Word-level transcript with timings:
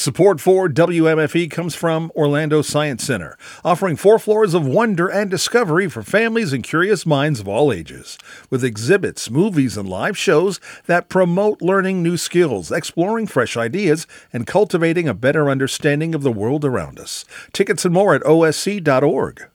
Support 0.00 0.40
for 0.40 0.66
WMFE 0.66 1.50
comes 1.50 1.74
from 1.74 2.10
Orlando 2.16 2.62
Science 2.62 3.04
Center, 3.04 3.36
offering 3.62 3.96
four 3.96 4.18
floors 4.18 4.54
of 4.54 4.66
wonder 4.66 5.08
and 5.08 5.30
discovery 5.30 5.90
for 5.90 6.02
families 6.02 6.54
and 6.54 6.64
curious 6.64 7.04
minds 7.04 7.38
of 7.38 7.46
all 7.46 7.70
ages, 7.70 8.16
with 8.48 8.64
exhibits, 8.64 9.30
movies, 9.30 9.76
and 9.76 9.86
live 9.86 10.16
shows 10.16 10.58
that 10.86 11.10
promote 11.10 11.60
learning 11.60 12.02
new 12.02 12.16
skills, 12.16 12.72
exploring 12.72 13.26
fresh 13.26 13.58
ideas, 13.58 14.06
and 14.32 14.46
cultivating 14.46 15.06
a 15.06 15.12
better 15.12 15.50
understanding 15.50 16.14
of 16.14 16.22
the 16.22 16.32
world 16.32 16.64
around 16.64 16.98
us. 16.98 17.26
Tickets 17.52 17.84
and 17.84 17.92
more 17.92 18.14
at 18.14 18.22
osc.org. 18.22 19.48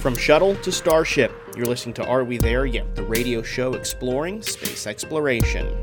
From 0.00 0.14
shuttle 0.14 0.56
to 0.56 0.70
starship, 0.70 1.32
you're 1.56 1.64
listening 1.64 1.94
to 1.94 2.06
Are 2.06 2.22
We 2.22 2.36
There 2.36 2.66
Yet? 2.66 2.94
The 2.96 3.04
radio 3.04 3.40
show 3.40 3.72
exploring 3.72 4.42
space 4.42 4.86
exploration. 4.86 5.74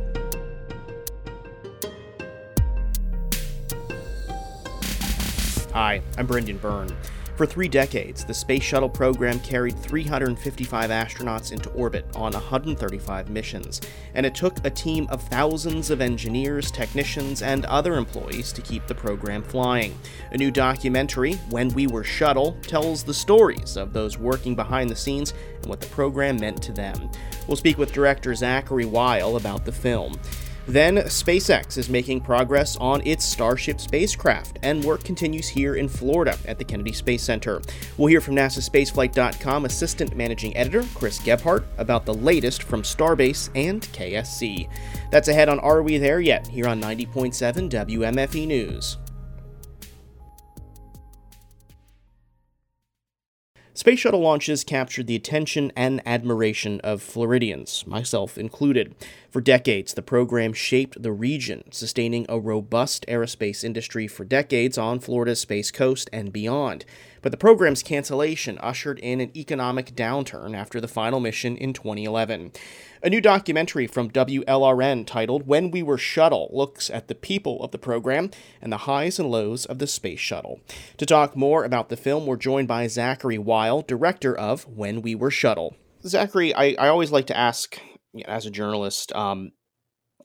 Hi, 5.77 6.01
I'm 6.17 6.25
Brendan 6.25 6.57
Byrne. 6.57 6.89
For 7.36 7.45
three 7.45 7.67
decades, 7.67 8.25
the 8.25 8.33
Space 8.33 8.63
Shuttle 8.63 8.89
program 8.89 9.39
carried 9.41 9.77
355 9.77 10.89
astronauts 10.89 11.51
into 11.51 11.69
orbit 11.69 12.04
on 12.15 12.33
135 12.33 13.29
missions, 13.29 13.82
and 14.15 14.25
it 14.25 14.33
took 14.33 14.57
a 14.65 14.71
team 14.71 15.05
of 15.11 15.21
thousands 15.21 15.91
of 15.91 16.01
engineers, 16.01 16.71
technicians, 16.71 17.43
and 17.43 17.63
other 17.65 17.93
employees 17.93 18.51
to 18.54 18.61
keep 18.63 18.87
the 18.87 18.95
program 18.95 19.43
flying. 19.43 19.95
A 20.32 20.37
new 20.37 20.49
documentary, 20.49 21.35
When 21.51 21.69
We 21.69 21.85
Were 21.85 22.04
Shuttle, 22.04 22.57
tells 22.63 23.04
the 23.04 23.13
stories 23.13 23.77
of 23.77 23.93
those 23.93 24.18
working 24.18 24.55
behind 24.55 24.89
the 24.89 24.96
scenes 24.96 25.35
and 25.57 25.68
what 25.68 25.79
the 25.79 25.89
program 25.89 26.37
meant 26.37 26.63
to 26.63 26.71
them. 26.71 27.11
We'll 27.47 27.55
speak 27.55 27.77
with 27.77 27.93
director 27.93 28.32
Zackary 28.32 28.87
Weil 28.87 29.35
about 29.35 29.63
the 29.63 29.71
film. 29.71 30.19
Then, 30.67 30.97
SpaceX 30.97 31.77
is 31.77 31.89
making 31.89 32.21
progress 32.21 32.75
on 32.75 33.02
its 33.07 33.23
Starship 33.23 33.80
spacecraft, 33.80 34.59
and 34.63 34.83
work 34.83 35.02
continues 35.03 35.47
here 35.47 35.75
in 35.75 35.88
Florida 35.88 36.38
at 36.45 36.57
the 36.57 36.66
Kennedy 36.66 36.91
Space 36.91 37.23
Center. 37.23 37.61
We'll 37.97 38.09
hear 38.09 38.19
from 38.19 38.35
NASA 38.35 38.59
Spaceflight.com 38.59 39.63
Assistant 39.63 40.17
Managing 40.17 40.55
Editor 40.57 40.85
Chris 40.93 41.19
Gebhardt 41.19 41.63
about 41.77 42.05
the 42.05 42.13
latest 42.13 42.63
from 42.63 42.81
Starbase 42.81 43.49
and 43.55 43.81
KSC. 43.81 44.67
That's 45.09 45.29
ahead 45.29 45.47
on 45.47 45.59
Are 45.59 45.81
We 45.81 45.97
There 45.97 46.19
Yet? 46.19 46.47
here 46.47 46.67
on 46.67 46.81
90.7 46.81 47.69
WMFE 47.69 48.45
News. 48.45 48.97
Space 53.78 54.00
shuttle 54.00 54.22
launches 54.22 54.64
captured 54.64 55.06
the 55.06 55.16
attention 55.16 55.72
and 55.75 56.02
admiration 56.03 56.81
of 56.81 57.00
Floridians, 57.00 57.86
myself 57.86 58.36
included. 58.36 58.95
For 59.30 59.39
decades, 59.39 59.94
the 59.94 60.02
program 60.02 60.52
shaped 60.53 61.03
the 61.03 61.11
region, 61.11 61.64
sustaining 61.70 62.25
a 62.28 62.39
robust 62.39 63.05
aerospace 63.08 63.64
industry 63.64 64.08
for 64.08 64.25
decades 64.25 64.80
on 64.80 65.00
Florida's 65.00 65.42
Space 65.42 65.70
Coast 65.70 66.09
and 66.11 66.33
beyond. 66.33 66.86
But 67.21 67.31
the 67.31 67.37
program's 67.37 67.83
cancellation 67.83 68.57
ushered 68.59 68.99
in 68.99 69.21
an 69.21 69.35
economic 69.35 69.95
downturn 69.95 70.55
after 70.55 70.79
the 70.79 70.87
final 70.87 71.19
mission 71.19 71.57
in 71.57 71.73
2011. 71.73 72.51
A 73.03 73.09
new 73.09 73.21
documentary 73.21 73.85
from 73.85 74.09
WLRN 74.09 75.05
titled 75.05 75.45
When 75.45 75.69
We 75.69 75.83
Were 75.83 75.99
Shuttle 75.99 76.49
looks 76.51 76.89
at 76.89 77.07
the 77.07 77.15
people 77.15 77.63
of 77.63 77.71
the 77.71 77.77
program 77.77 78.31
and 78.61 78.71
the 78.71 78.77
highs 78.77 79.19
and 79.19 79.29
lows 79.29 79.65
of 79.65 79.77
the 79.77 79.87
space 79.87 80.19
shuttle. 80.19 80.61
To 80.97 81.05
talk 81.05 81.35
more 81.35 81.63
about 81.63 81.89
the 81.89 81.97
film, 81.97 82.25
we're 82.25 82.37
joined 82.37 82.67
by 82.67 82.85
Zackary 82.87 83.37
Weil, 83.37 83.81
director 83.81 84.35
of 84.35 84.67
When 84.67 85.02
We 85.02 85.13
Were 85.13 85.31
Shuttle. 85.31 85.75
Zackary, 86.03 86.53
I, 86.55 86.75
I 86.79 86.87
always 86.87 87.11
like 87.11 87.27
to 87.27 87.37
ask, 87.37 87.79
as 88.25 88.45
a 88.45 88.52
journalist, 88.52 89.15
um, 89.15 89.52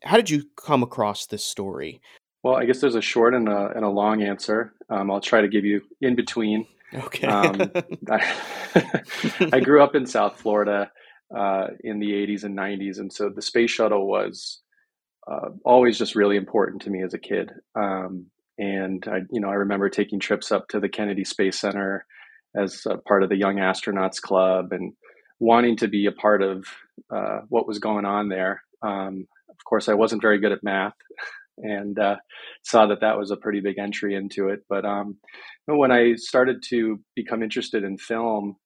how 0.04 0.16
did 0.16 0.30
you 0.30 0.44
come 0.56 0.82
across 0.82 1.26
this 1.26 1.44
story? 1.44 2.00
Well, 2.42 2.56
I 2.56 2.64
guess 2.64 2.80
there's 2.80 2.94
a 2.94 3.02
short 3.02 3.34
and 3.34 3.48
a, 3.48 3.72
and 3.74 3.84
a 3.84 3.88
long 3.88 4.22
answer. 4.22 4.72
Um, 4.88 5.10
I'll 5.10 5.20
try 5.20 5.40
to 5.42 5.48
give 5.48 5.64
you 5.64 5.82
in 6.00 6.16
between. 6.16 6.66
Okay. 6.94 7.26
um, 7.26 7.70
I, 8.10 8.34
I, 9.52 9.60
grew 9.60 9.82
up 9.82 9.94
in 9.94 10.06
South 10.06 10.40
Florida 10.40 10.90
uh, 11.34 11.68
in 11.82 11.98
the 11.98 12.10
80s 12.12 12.44
and 12.44 12.56
90s. 12.56 12.98
And 12.98 13.12
so 13.12 13.30
the 13.30 13.42
space 13.42 13.70
shuttle 13.70 14.06
was 14.06 14.60
uh, 15.30 15.50
always 15.64 15.98
just 15.98 16.14
really 16.14 16.36
important 16.36 16.82
to 16.82 16.90
me 16.90 17.02
as 17.02 17.14
a 17.14 17.18
kid. 17.18 17.50
Um, 17.74 18.26
and 18.58 19.06
I, 19.08 19.20
you 19.30 19.40
know, 19.40 19.48
I 19.48 19.54
remember 19.54 19.88
taking 19.88 20.20
trips 20.20 20.52
up 20.52 20.68
to 20.68 20.80
the 20.80 20.88
Kennedy 20.88 21.24
Space 21.24 21.58
Center 21.58 22.04
as 22.54 22.86
part 23.08 23.22
of 23.22 23.30
the 23.30 23.36
Young 23.36 23.56
Astronauts 23.56 24.20
Club 24.20 24.72
and 24.72 24.92
wanting 25.38 25.76
to 25.78 25.88
be 25.88 26.06
a 26.06 26.12
part 26.12 26.42
of 26.42 26.66
uh, 27.14 27.40
what 27.48 27.66
was 27.66 27.78
going 27.78 28.04
on 28.04 28.28
there. 28.28 28.62
Um, 28.82 29.26
of 29.48 29.56
course, 29.64 29.88
I 29.88 29.94
wasn't 29.94 30.22
very 30.22 30.38
good 30.38 30.52
at 30.52 30.62
math, 30.62 30.94
and 31.58 31.98
uh, 31.98 32.16
saw 32.62 32.86
that 32.86 33.00
that 33.00 33.18
was 33.18 33.30
a 33.30 33.36
pretty 33.36 33.60
big 33.60 33.78
entry 33.78 34.14
into 34.14 34.48
it. 34.48 34.64
But 34.68 34.84
um, 34.84 35.16
when 35.66 35.92
I 35.92 36.14
started 36.14 36.62
to 36.68 37.00
become 37.14 37.42
interested 37.42 37.84
in 37.84 37.98
film, 37.98 38.56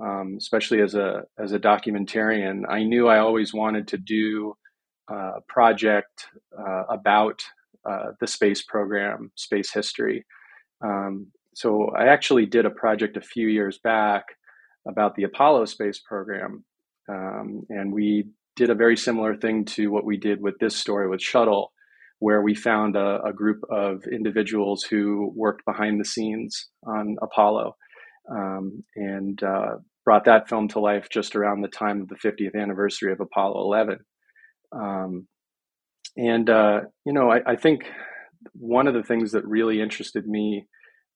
um, 0.00 0.36
especially 0.38 0.80
as 0.80 0.94
a 0.94 1.22
as 1.38 1.52
a 1.52 1.58
documentarian, 1.58 2.62
I 2.68 2.82
knew 2.84 3.08
I 3.08 3.18
always 3.18 3.52
wanted 3.52 3.88
to 3.88 3.98
do 3.98 4.54
a 5.08 5.40
project 5.48 6.26
uh, 6.58 6.84
about 6.88 7.40
uh, 7.88 8.12
the 8.20 8.26
space 8.26 8.62
program, 8.62 9.30
space 9.34 9.72
history. 9.72 10.24
Um, 10.82 11.28
so 11.54 11.90
I 11.96 12.06
actually 12.06 12.46
did 12.46 12.66
a 12.66 12.70
project 12.70 13.16
a 13.16 13.20
few 13.20 13.48
years 13.48 13.78
back 13.78 14.24
about 14.88 15.14
the 15.14 15.24
Apollo 15.24 15.66
space 15.66 16.00
program, 16.00 16.64
um, 17.08 17.62
and 17.68 17.92
we 17.92 18.28
did 18.56 18.70
a 18.70 18.74
very 18.74 18.96
similar 18.96 19.36
thing 19.36 19.64
to 19.64 19.88
what 19.88 20.04
we 20.04 20.16
did 20.16 20.40
with 20.40 20.58
this 20.58 20.76
story 20.76 21.08
with 21.08 21.20
Shuttle, 21.20 21.72
where 22.24 22.40
we 22.40 22.54
found 22.54 22.96
a, 22.96 23.22
a 23.22 23.34
group 23.34 23.60
of 23.70 24.02
individuals 24.10 24.82
who 24.82 25.30
worked 25.36 25.62
behind 25.66 26.00
the 26.00 26.06
scenes 26.06 26.70
on 26.86 27.16
Apollo 27.20 27.76
um, 28.34 28.82
and 28.96 29.42
uh, 29.42 29.74
brought 30.06 30.24
that 30.24 30.48
film 30.48 30.66
to 30.66 30.80
life 30.80 31.06
just 31.10 31.36
around 31.36 31.60
the 31.60 31.68
time 31.68 32.00
of 32.00 32.08
the 32.08 32.14
50th 32.14 32.58
anniversary 32.58 33.12
of 33.12 33.20
Apollo 33.20 33.60
11. 33.60 33.98
Um, 34.72 35.28
and, 36.16 36.48
uh, 36.48 36.80
you 37.04 37.12
know, 37.12 37.30
I, 37.30 37.42
I, 37.46 37.56
think 37.56 37.84
one 38.54 38.86
of 38.86 38.94
the 38.94 39.02
things 39.02 39.32
that 39.32 39.44
really 39.46 39.82
interested 39.82 40.26
me 40.26 40.66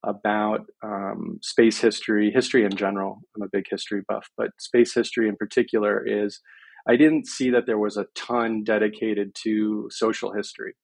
about 0.05 0.67
um, 0.85 1.39
space 1.41 1.81
history, 1.81 2.31
history 2.31 2.67
in 2.67 2.77
general, 2.77 3.23
I'm 3.35 3.45
a 3.45 3.49
big 3.51 3.65
history 3.71 4.03
buff, 4.07 4.29
but 4.37 4.51
space 4.59 4.93
history 4.93 5.27
in 5.27 5.37
particular 5.37 6.07
is 6.07 6.39
I 6.87 6.97
didn't 6.97 7.27
see 7.27 7.49
that 7.49 7.65
there 7.65 7.79
was 7.79 7.97
a 7.97 8.07
ton 8.15 8.63
dedicated 8.63 9.35
to 9.45 9.89
social 9.91 10.35
history. 10.35 10.75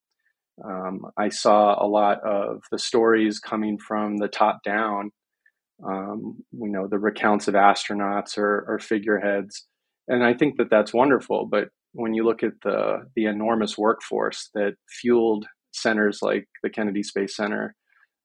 Um, 0.62 1.06
I 1.16 1.30
saw 1.30 1.82
a 1.82 1.86
lot 1.86 2.22
of 2.22 2.62
the 2.70 2.78
stories 2.78 3.38
coming 3.38 3.78
from 3.78 4.18
the 4.18 4.28
top 4.28 4.62
down 4.62 5.10
um, 5.82 6.44
you 6.52 6.68
know, 6.68 6.86
the 6.86 6.98
recounts 6.98 7.48
of 7.48 7.54
astronauts 7.54 8.38
or, 8.38 8.64
or 8.68 8.78
figureheads. 8.78 9.66
And 10.08 10.22
I 10.22 10.34
think 10.34 10.58
that 10.58 10.70
that's 10.70 10.94
wonderful. 10.94 11.46
But 11.46 11.68
when 11.92 12.14
you 12.14 12.24
look 12.24 12.42
at 12.42 12.52
the, 12.62 13.06
the 13.16 13.26
enormous 13.26 13.76
workforce 13.76 14.50
that 14.54 14.74
fueled 15.00 15.46
centers 15.72 16.20
like 16.22 16.46
the 16.62 16.70
Kennedy 16.70 17.02
Space 17.02 17.36
Center, 17.36 17.74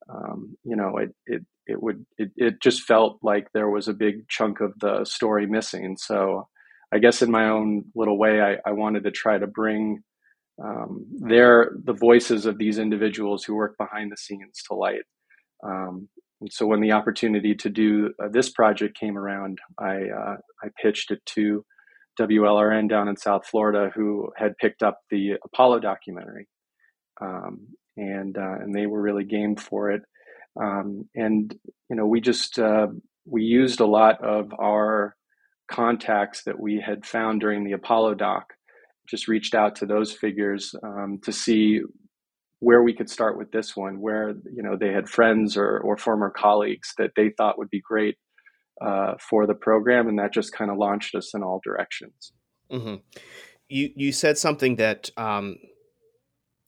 um, 0.10 0.56
you 0.64 0.76
know, 0.76 0.98
it, 0.98 1.10
it, 1.26 1.42
it 1.68 1.82
would, 1.82 2.06
it, 2.18 2.32
it 2.36 2.62
just 2.62 2.84
felt 2.84 3.20
like 3.22 3.48
there 3.54 3.70
was 3.70 3.88
a 3.88 3.94
big 3.94 4.28
chunk 4.28 4.60
of 4.60 4.74
the 4.80 5.06
story 5.06 5.46
missing. 5.46 5.98
So 5.98 6.48
I 6.92 7.00
guess 7.00 7.22
in 7.22 7.32
my 7.32 7.50
own 7.50 7.86
little 7.96 8.18
way, 8.18 8.42
I, 8.42 8.58
I 8.66 8.72
wanted 8.72 9.04
to 9.04 9.12
try 9.12 9.38
to 9.38 9.48
bring 9.48 10.04
um, 10.64 11.06
their, 11.12 11.72
the 11.84 11.94
voices 11.94 12.46
of 12.46 12.58
these 12.58 12.80
individuals 12.80 13.44
who 13.44 13.56
work 13.56 13.78
behind 13.78 14.12
the 14.12 14.18
scenes 14.18 14.62
to 14.68 14.76
light. 14.76 15.04
Um, 15.64 16.10
and 16.42 16.52
so 16.52 16.66
when 16.66 16.82
the 16.82 16.94
opportunity 16.94 17.54
to 17.56 17.70
do 17.70 18.14
uh, 18.24 18.28
this 18.32 18.50
project 18.50 18.98
came 18.98 19.18
around, 19.18 19.60
I 19.78 20.04
uh, 20.10 20.38
I 20.64 20.68
pitched 20.82 21.12
it 21.12 21.26
to 21.36 21.66
WLRN 22.20 22.90
down 22.90 23.08
in 23.08 23.18
South 23.18 23.46
Florida, 23.46 23.92
who 23.94 24.30
had 24.38 24.58
picked 24.58 24.84
up 24.84 25.00
the 25.10 25.34
Apollo 25.44 25.80
documentary, 25.80 26.48
um, 27.22 27.68
and 27.98 28.38
uh, 28.38 28.56
and 28.62 28.74
they 28.74 28.86
were 28.86 29.02
really 29.02 29.26
game 29.26 29.56
for 29.56 29.92
it. 29.92 30.02
Um, 30.62 31.10
and 31.16 31.54
you 31.90 31.96
know, 31.96 32.06
we 32.06 32.22
just 32.22 32.58
uh, 32.58 32.88
we 33.26 33.44
used 33.44 33.80
a 33.80 33.86
lot 33.86 34.24
of 34.24 34.54
our 34.58 35.16
contacts 35.70 36.44
that 36.44 36.60
we 36.60 36.82
had 36.86 37.06
found 37.06 37.42
during 37.42 37.64
the 37.64 37.74
Apollo 37.74 38.16
doc. 38.16 38.54
Just 39.10 39.28
reached 39.28 39.56
out 39.56 39.76
to 39.78 39.86
those 39.86 40.12
figures 40.12 40.76
um, 40.84 41.20
to 41.24 41.32
see 41.32 41.82
where 42.60 42.84
we 42.84 42.94
could 42.94 43.10
start 43.10 43.38
with 43.38 43.52
this 43.52 43.76
one, 43.76 44.02
where 44.02 44.30
you 44.30 44.64
know 44.64 44.76
they 44.78 44.92
had 44.92 45.10
friends 45.10 45.58
or 45.58 45.80
or 45.80 45.98
former 45.98 46.30
colleagues 46.30 46.94
that 46.98 47.12
they 47.16 47.32
thought 47.38 47.58
would 47.58 47.70
be 47.70 47.82
great 47.82 48.18
uh, 48.82 49.14
for 49.20 49.48
the 49.48 49.54
program, 49.54 50.08
and 50.08 50.20
that 50.20 50.34
just 50.34 50.54
kind 50.54 50.70
of 50.72 50.78
launched 50.78 51.16
us 51.16 51.34
in 51.34 51.44
all 51.44 51.62
directions. 51.64 52.34
Mm-hmm. 52.72 52.96
You 53.68 53.90
you 53.96 54.12
said 54.12 54.38
something 54.38 54.76
that 54.78 55.10
um, 55.18 55.58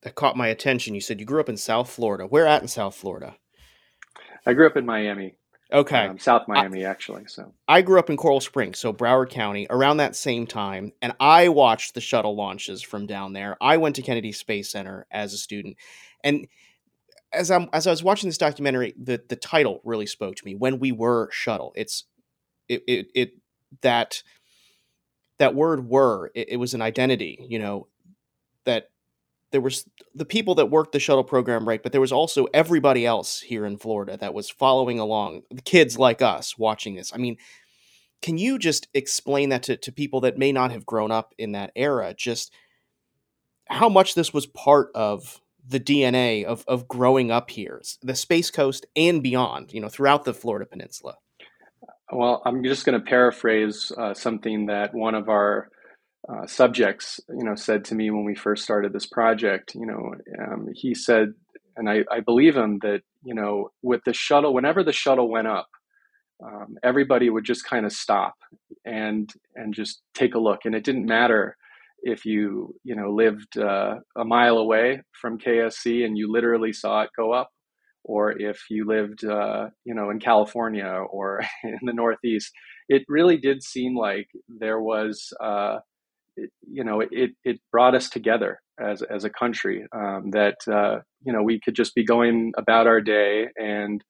that 0.03 0.15
caught 0.15 0.37
my 0.37 0.47
attention. 0.47 0.95
You 0.95 1.01
said 1.01 1.19
you 1.19 1.25
grew 1.25 1.39
up 1.39 1.49
in 1.49 1.57
South 1.57 1.89
Florida. 1.89 2.25
Where 2.25 2.47
at 2.47 2.61
in 2.61 2.67
South 2.67 2.95
Florida? 2.95 3.35
I 4.45 4.53
grew 4.53 4.65
up 4.65 4.77
in 4.77 4.85
Miami. 4.85 5.35
Okay. 5.71 6.07
Um, 6.07 6.19
South 6.19 6.47
Miami, 6.47 6.85
I, 6.85 6.89
actually. 6.89 7.23
So 7.27 7.53
I 7.67 7.81
grew 7.81 7.97
up 7.97 8.09
in 8.09 8.17
Coral 8.17 8.41
Springs, 8.41 8.77
so 8.77 8.91
Broward 8.91 9.29
County, 9.29 9.67
around 9.69 9.97
that 9.97 10.15
same 10.15 10.45
time, 10.45 10.91
and 11.01 11.13
I 11.19 11.47
watched 11.49 11.93
the 11.93 12.01
shuttle 12.01 12.35
launches 12.35 12.81
from 12.81 13.07
down 13.07 13.33
there. 13.33 13.57
I 13.61 13.77
went 13.77 13.95
to 13.95 14.01
Kennedy 14.01 14.33
Space 14.33 14.69
Center 14.69 15.07
as 15.11 15.33
a 15.33 15.37
student, 15.37 15.77
and 16.23 16.47
as 17.33 17.49
I'm 17.49 17.69
as 17.71 17.87
I 17.87 17.91
was 17.91 18.03
watching 18.03 18.27
this 18.27 18.37
documentary, 18.37 18.93
the 19.01 19.21
the 19.29 19.35
title 19.35 19.81
really 19.83 20.07
spoke 20.07 20.35
to 20.35 20.45
me. 20.45 20.55
When 20.55 20.79
we 20.79 20.91
were 20.91 21.29
shuttle, 21.31 21.71
it's 21.75 22.03
it 22.67 22.83
it, 22.87 23.07
it 23.15 23.31
that 23.81 24.23
that 25.39 25.55
word 25.55 25.87
were 25.87 26.31
it, 26.35 26.49
it 26.49 26.57
was 26.57 26.73
an 26.73 26.81
identity. 26.81 27.45
You 27.49 27.59
know 27.59 27.87
that 28.65 28.89
there 29.51 29.61
was 29.61 29.87
the 30.15 30.25
people 30.25 30.55
that 30.55 30.67
worked 30.67 30.93
the 30.93 30.99
shuttle 30.99 31.23
program 31.23 31.67
right, 31.67 31.83
but 31.83 31.91
there 31.91 32.01
was 32.01 32.11
also 32.11 32.47
everybody 32.53 33.05
else 33.05 33.41
here 33.41 33.65
in 33.65 33.77
Florida 33.77 34.17
that 34.17 34.33
was 34.33 34.49
following 34.49 34.99
along, 34.99 35.43
the 35.51 35.61
kids 35.61 35.97
like 35.97 36.21
us 36.21 36.57
watching 36.57 36.95
this. 36.95 37.11
I 37.13 37.17
mean, 37.17 37.37
can 38.21 38.37
you 38.37 38.57
just 38.59 38.87
explain 38.93 39.49
that 39.49 39.63
to, 39.63 39.77
to 39.77 39.91
people 39.91 40.21
that 40.21 40.37
may 40.37 40.51
not 40.51 40.71
have 40.71 40.85
grown 40.85 41.11
up 41.11 41.33
in 41.37 41.53
that 41.53 41.71
era? 41.75 42.13
Just 42.15 42.53
how 43.67 43.89
much 43.89 44.15
this 44.15 44.33
was 44.33 44.45
part 44.45 44.89
of 44.95 45.41
the 45.67 45.79
DNA 45.79 46.43
of, 46.43 46.63
of 46.67 46.87
growing 46.87 47.31
up 47.31 47.49
here, 47.49 47.81
the 48.01 48.15
Space 48.15 48.51
Coast 48.51 48.85
and 48.95 49.21
beyond, 49.21 49.73
you 49.73 49.81
know, 49.81 49.89
throughout 49.89 50.23
the 50.23 50.33
Florida 50.33 50.65
Peninsula? 50.65 51.15
Well, 52.11 52.41
I'm 52.45 52.63
just 52.63 52.85
going 52.85 52.99
to 52.99 53.05
paraphrase 53.05 53.91
uh, 53.97 54.13
something 54.13 54.65
that 54.65 54.93
one 54.93 55.15
of 55.15 55.29
our 55.29 55.69
uh, 56.29 56.45
subjects, 56.45 57.19
you 57.29 57.43
know, 57.43 57.55
said 57.55 57.85
to 57.85 57.95
me 57.95 58.11
when 58.11 58.25
we 58.25 58.35
first 58.35 58.63
started 58.63 58.93
this 58.93 59.05
project. 59.05 59.75
You 59.75 59.85
know, 59.85 60.13
um, 60.39 60.67
he 60.73 60.93
said, 60.93 61.33
and 61.75 61.89
I, 61.89 62.03
I 62.11 62.19
believe 62.19 62.55
him 62.55 62.79
that 62.83 63.01
you 63.23 63.33
know, 63.35 63.69
with 63.81 64.01
the 64.05 64.13
shuttle, 64.13 64.53
whenever 64.53 64.83
the 64.83 64.91
shuttle 64.91 65.29
went 65.29 65.47
up, 65.47 65.67
um, 66.43 66.75
everybody 66.83 67.29
would 67.29 67.45
just 67.45 67.65
kind 67.65 67.85
of 67.85 67.91
stop 67.91 68.35
and 68.85 69.31
and 69.55 69.73
just 69.73 70.01
take 70.13 70.35
a 70.35 70.39
look, 70.39 70.61
and 70.65 70.75
it 70.75 70.83
didn't 70.83 71.05
matter 71.05 71.57
if 72.03 72.25
you 72.25 72.75
you 72.83 72.95
know 72.95 73.11
lived 73.11 73.57
uh, 73.57 73.95
a 74.17 74.25
mile 74.25 74.57
away 74.57 75.01
from 75.19 75.37
KSC 75.37 76.03
and 76.05 76.17
you 76.17 76.31
literally 76.31 76.73
saw 76.73 77.01
it 77.03 77.09
go 77.17 77.31
up, 77.31 77.49
or 78.03 78.31
if 78.39 78.61
you 78.69 78.85
lived 78.85 79.25
uh, 79.25 79.69
you 79.85 79.93
know 79.93 80.09
in 80.11 80.19
California 80.19 80.85
or 80.85 81.41
in 81.63 81.79
the 81.83 81.93
Northeast. 81.93 82.51
It 82.89 83.03
really 83.07 83.37
did 83.37 83.63
seem 83.63 83.95
like 83.95 84.27
there 84.49 84.81
was 84.81 85.31
you 86.37 86.83
know, 86.83 87.01
it 87.01 87.31
it 87.43 87.59
brought 87.71 87.95
us 87.95 88.09
together 88.09 88.59
as 88.79 89.01
as 89.01 89.23
a 89.23 89.29
country. 89.29 89.85
Um, 89.93 90.31
that 90.31 90.57
uh, 90.67 90.99
you 91.23 91.33
know 91.33 91.43
we 91.43 91.59
could 91.59 91.75
just 91.75 91.95
be 91.95 92.05
going 92.05 92.53
about 92.57 92.87
our 92.87 93.01
day 93.01 93.47
and 93.57 94.03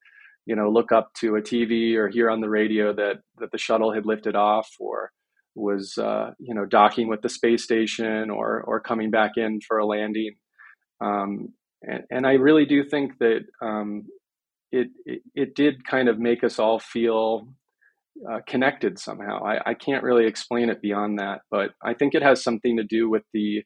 you 0.46 0.56
know 0.56 0.70
look 0.70 0.92
up 0.92 1.10
to 1.20 1.36
a 1.36 1.42
TV 1.42 1.94
or 1.96 2.08
hear 2.08 2.30
on 2.30 2.40
the 2.40 2.50
radio 2.50 2.92
that 2.94 3.20
that 3.38 3.52
the 3.52 3.58
shuttle 3.58 3.92
had 3.92 4.06
lifted 4.06 4.36
off 4.36 4.68
or 4.78 5.10
was 5.54 5.98
uh, 5.98 6.30
you 6.38 6.54
know 6.54 6.64
docking 6.64 7.08
with 7.08 7.22
the 7.22 7.28
space 7.28 7.64
station 7.64 8.30
or 8.30 8.62
or 8.62 8.80
coming 8.80 9.10
back 9.10 9.32
in 9.36 9.60
for 9.60 9.78
a 9.78 9.86
landing. 9.86 10.34
Um, 11.00 11.48
and, 11.82 12.04
and, 12.12 12.26
I 12.26 12.34
really 12.34 12.64
do 12.64 12.84
think 12.84 13.18
that 13.18 13.40
um, 13.60 14.04
it, 14.70 14.86
it, 15.04 15.22
it 15.34 15.54
did 15.56 15.84
kind 15.84 16.08
of 16.08 16.20
make 16.20 16.44
us 16.44 16.60
all 16.60 16.78
feel 16.78 17.48
uh, 18.30 18.40
connected 18.46 18.98
somehow. 18.98 19.44
I, 19.44 19.70
I 19.70 19.74
can't 19.74 20.04
really 20.04 20.26
explain 20.26 20.68
it 20.68 20.82
beyond 20.82 21.18
that, 21.18 21.40
but 21.50 21.70
I 21.82 21.94
think 21.94 22.14
it 22.14 22.22
has 22.22 22.42
something 22.42 22.76
to 22.76 22.84
do 22.84 23.08
with 23.10 23.24
the 23.32 23.62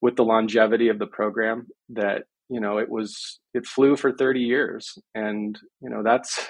with 0.00 0.16
the 0.16 0.24
longevity 0.24 0.88
of 0.88 0.98
the 0.98 1.06
program. 1.06 1.68
That 1.90 2.24
you 2.48 2.60
know, 2.60 2.78
it 2.78 2.90
was 2.90 3.40
it 3.54 3.66
flew 3.66 3.96
for 3.96 4.12
30 4.12 4.40
years, 4.40 4.98
and 5.14 5.58
you 5.80 5.90
know 5.90 6.02
that's 6.02 6.48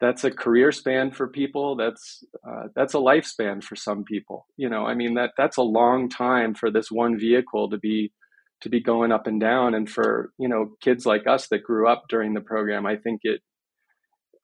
that's 0.00 0.24
a 0.24 0.30
career 0.30 0.70
span 0.70 1.10
for 1.10 1.28
people. 1.28 1.76
That's 1.76 2.22
uh, 2.46 2.68
that's 2.76 2.94
a 2.94 2.98
lifespan 2.98 3.62
for 3.62 3.76
some 3.76 4.04
people. 4.04 4.46
You 4.56 4.68
know, 4.68 4.86
I 4.86 4.94
mean 4.94 5.14
that 5.14 5.32
that's 5.36 5.56
a 5.56 5.62
long 5.62 6.08
time 6.08 6.54
for 6.54 6.70
this 6.70 6.90
one 6.90 7.18
vehicle 7.18 7.70
to 7.70 7.78
be 7.78 8.12
to 8.60 8.68
be 8.68 8.80
going 8.80 9.12
up 9.12 9.26
and 9.26 9.40
down. 9.40 9.74
And 9.74 9.88
for 9.88 10.30
you 10.38 10.48
know 10.48 10.70
kids 10.80 11.06
like 11.06 11.26
us 11.26 11.48
that 11.48 11.64
grew 11.64 11.88
up 11.88 12.04
during 12.08 12.34
the 12.34 12.40
program, 12.40 12.86
I 12.86 12.96
think 12.96 13.20
it 13.24 13.40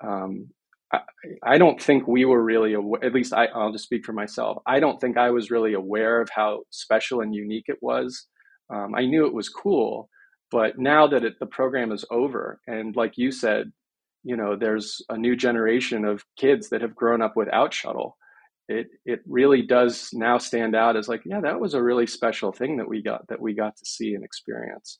um, 0.02 0.48
I, 1.42 1.58
don't 1.58 1.80
think 1.80 2.06
we 2.06 2.24
were 2.24 2.42
really, 2.42 2.74
aware, 2.74 3.04
at 3.04 3.14
least 3.14 3.32
I, 3.32 3.46
I'll 3.46 3.72
just 3.72 3.84
speak 3.84 4.04
for 4.04 4.12
myself. 4.12 4.62
I 4.66 4.80
don't 4.80 5.00
think 5.00 5.16
I 5.16 5.30
was 5.30 5.50
really 5.50 5.74
aware 5.74 6.20
of 6.20 6.28
how 6.30 6.62
special 6.70 7.20
and 7.20 7.34
unique 7.34 7.66
it 7.68 7.78
was. 7.80 8.26
Um, 8.72 8.94
I 8.94 9.04
knew 9.04 9.26
it 9.26 9.34
was 9.34 9.48
cool, 9.48 10.08
but 10.50 10.78
now 10.78 11.06
that 11.06 11.24
it, 11.24 11.34
the 11.38 11.46
program 11.46 11.92
is 11.92 12.04
over, 12.10 12.60
and 12.66 12.94
like 12.96 13.16
you 13.16 13.30
said, 13.30 13.72
you 14.22 14.36
know, 14.36 14.56
there's 14.56 15.02
a 15.10 15.18
new 15.18 15.36
generation 15.36 16.04
of 16.04 16.24
kids 16.36 16.70
that 16.70 16.80
have 16.80 16.94
grown 16.94 17.20
up 17.20 17.36
without 17.36 17.74
shuttle. 17.74 18.16
It 18.66 18.86
it 19.04 19.20
really 19.26 19.60
does 19.60 20.08
now 20.14 20.38
stand 20.38 20.74
out 20.74 20.96
as 20.96 21.08
like, 21.08 21.22
yeah, 21.26 21.40
that 21.42 21.60
was 21.60 21.74
a 21.74 21.82
really 21.82 22.06
special 22.06 22.50
thing 22.50 22.78
that 22.78 22.88
we 22.88 23.02
got 23.02 23.28
that 23.28 23.40
we 23.40 23.52
got 23.52 23.76
to 23.76 23.84
see 23.84 24.14
and 24.14 24.24
experience. 24.24 24.98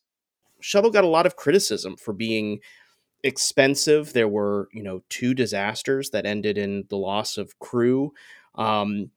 Shuttle 0.61 0.91
got 0.91 1.05
a 1.05 1.09
lot 1.09 1.25
of 1.25 1.37
criticism 1.37 1.97
for 1.97 2.13
being 2.13 2.61
expensive. 3.25 4.13
There 4.13 4.29
were, 4.29 4.69
you 4.73 4.83
know, 4.83 5.03
two 5.09 5.35
disasters 5.35 6.11
that 6.11 6.27
ended 6.27 6.57
in 6.59 6.85
the 6.91 6.97
loss 6.97 7.37
of 7.37 7.59
crew. 7.59 8.13
Um, 8.55 9.11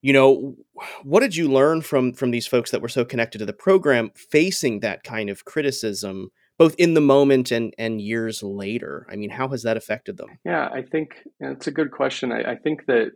you 0.00 0.12
know, 0.12 0.56
what 1.02 1.20
did 1.20 1.34
you 1.34 1.48
learn 1.48 1.82
from 1.82 2.12
from 2.12 2.30
these 2.30 2.46
folks 2.46 2.70
that 2.70 2.80
were 2.80 2.88
so 2.88 3.04
connected 3.04 3.38
to 3.38 3.46
the 3.46 3.52
program, 3.52 4.12
facing 4.14 4.80
that 4.80 5.02
kind 5.02 5.28
of 5.28 5.44
criticism, 5.44 6.30
both 6.56 6.76
in 6.78 6.94
the 6.94 7.00
moment 7.00 7.50
and 7.50 7.74
and 7.76 8.00
years 8.00 8.42
later? 8.42 9.06
I 9.10 9.16
mean, 9.16 9.30
how 9.30 9.48
has 9.48 9.64
that 9.64 9.76
affected 9.76 10.16
them? 10.16 10.38
Yeah, 10.44 10.68
I 10.72 10.82
think 10.82 11.16
it's 11.40 11.66
a 11.66 11.72
good 11.72 11.90
question. 11.90 12.30
I, 12.30 12.52
I 12.52 12.54
think 12.54 12.86
that, 12.86 13.10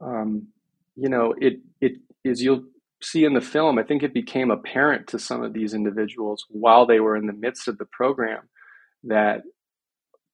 um, 0.00 0.46
you 0.94 1.08
know, 1.08 1.34
it 1.38 1.58
it 1.80 1.94
is 2.24 2.40
you'll 2.40 2.64
see 3.02 3.24
in 3.24 3.34
the 3.34 3.40
film. 3.40 3.80
I 3.80 3.82
think 3.82 4.04
it 4.04 4.14
became 4.14 4.52
apparent 4.52 5.08
to 5.08 5.18
some 5.18 5.42
of 5.42 5.52
these 5.52 5.74
individuals 5.74 6.46
while 6.48 6.86
they 6.86 7.00
were 7.00 7.16
in 7.16 7.26
the 7.26 7.32
midst 7.32 7.66
of 7.66 7.78
the 7.78 7.86
program 7.86 8.48
that 9.04 9.42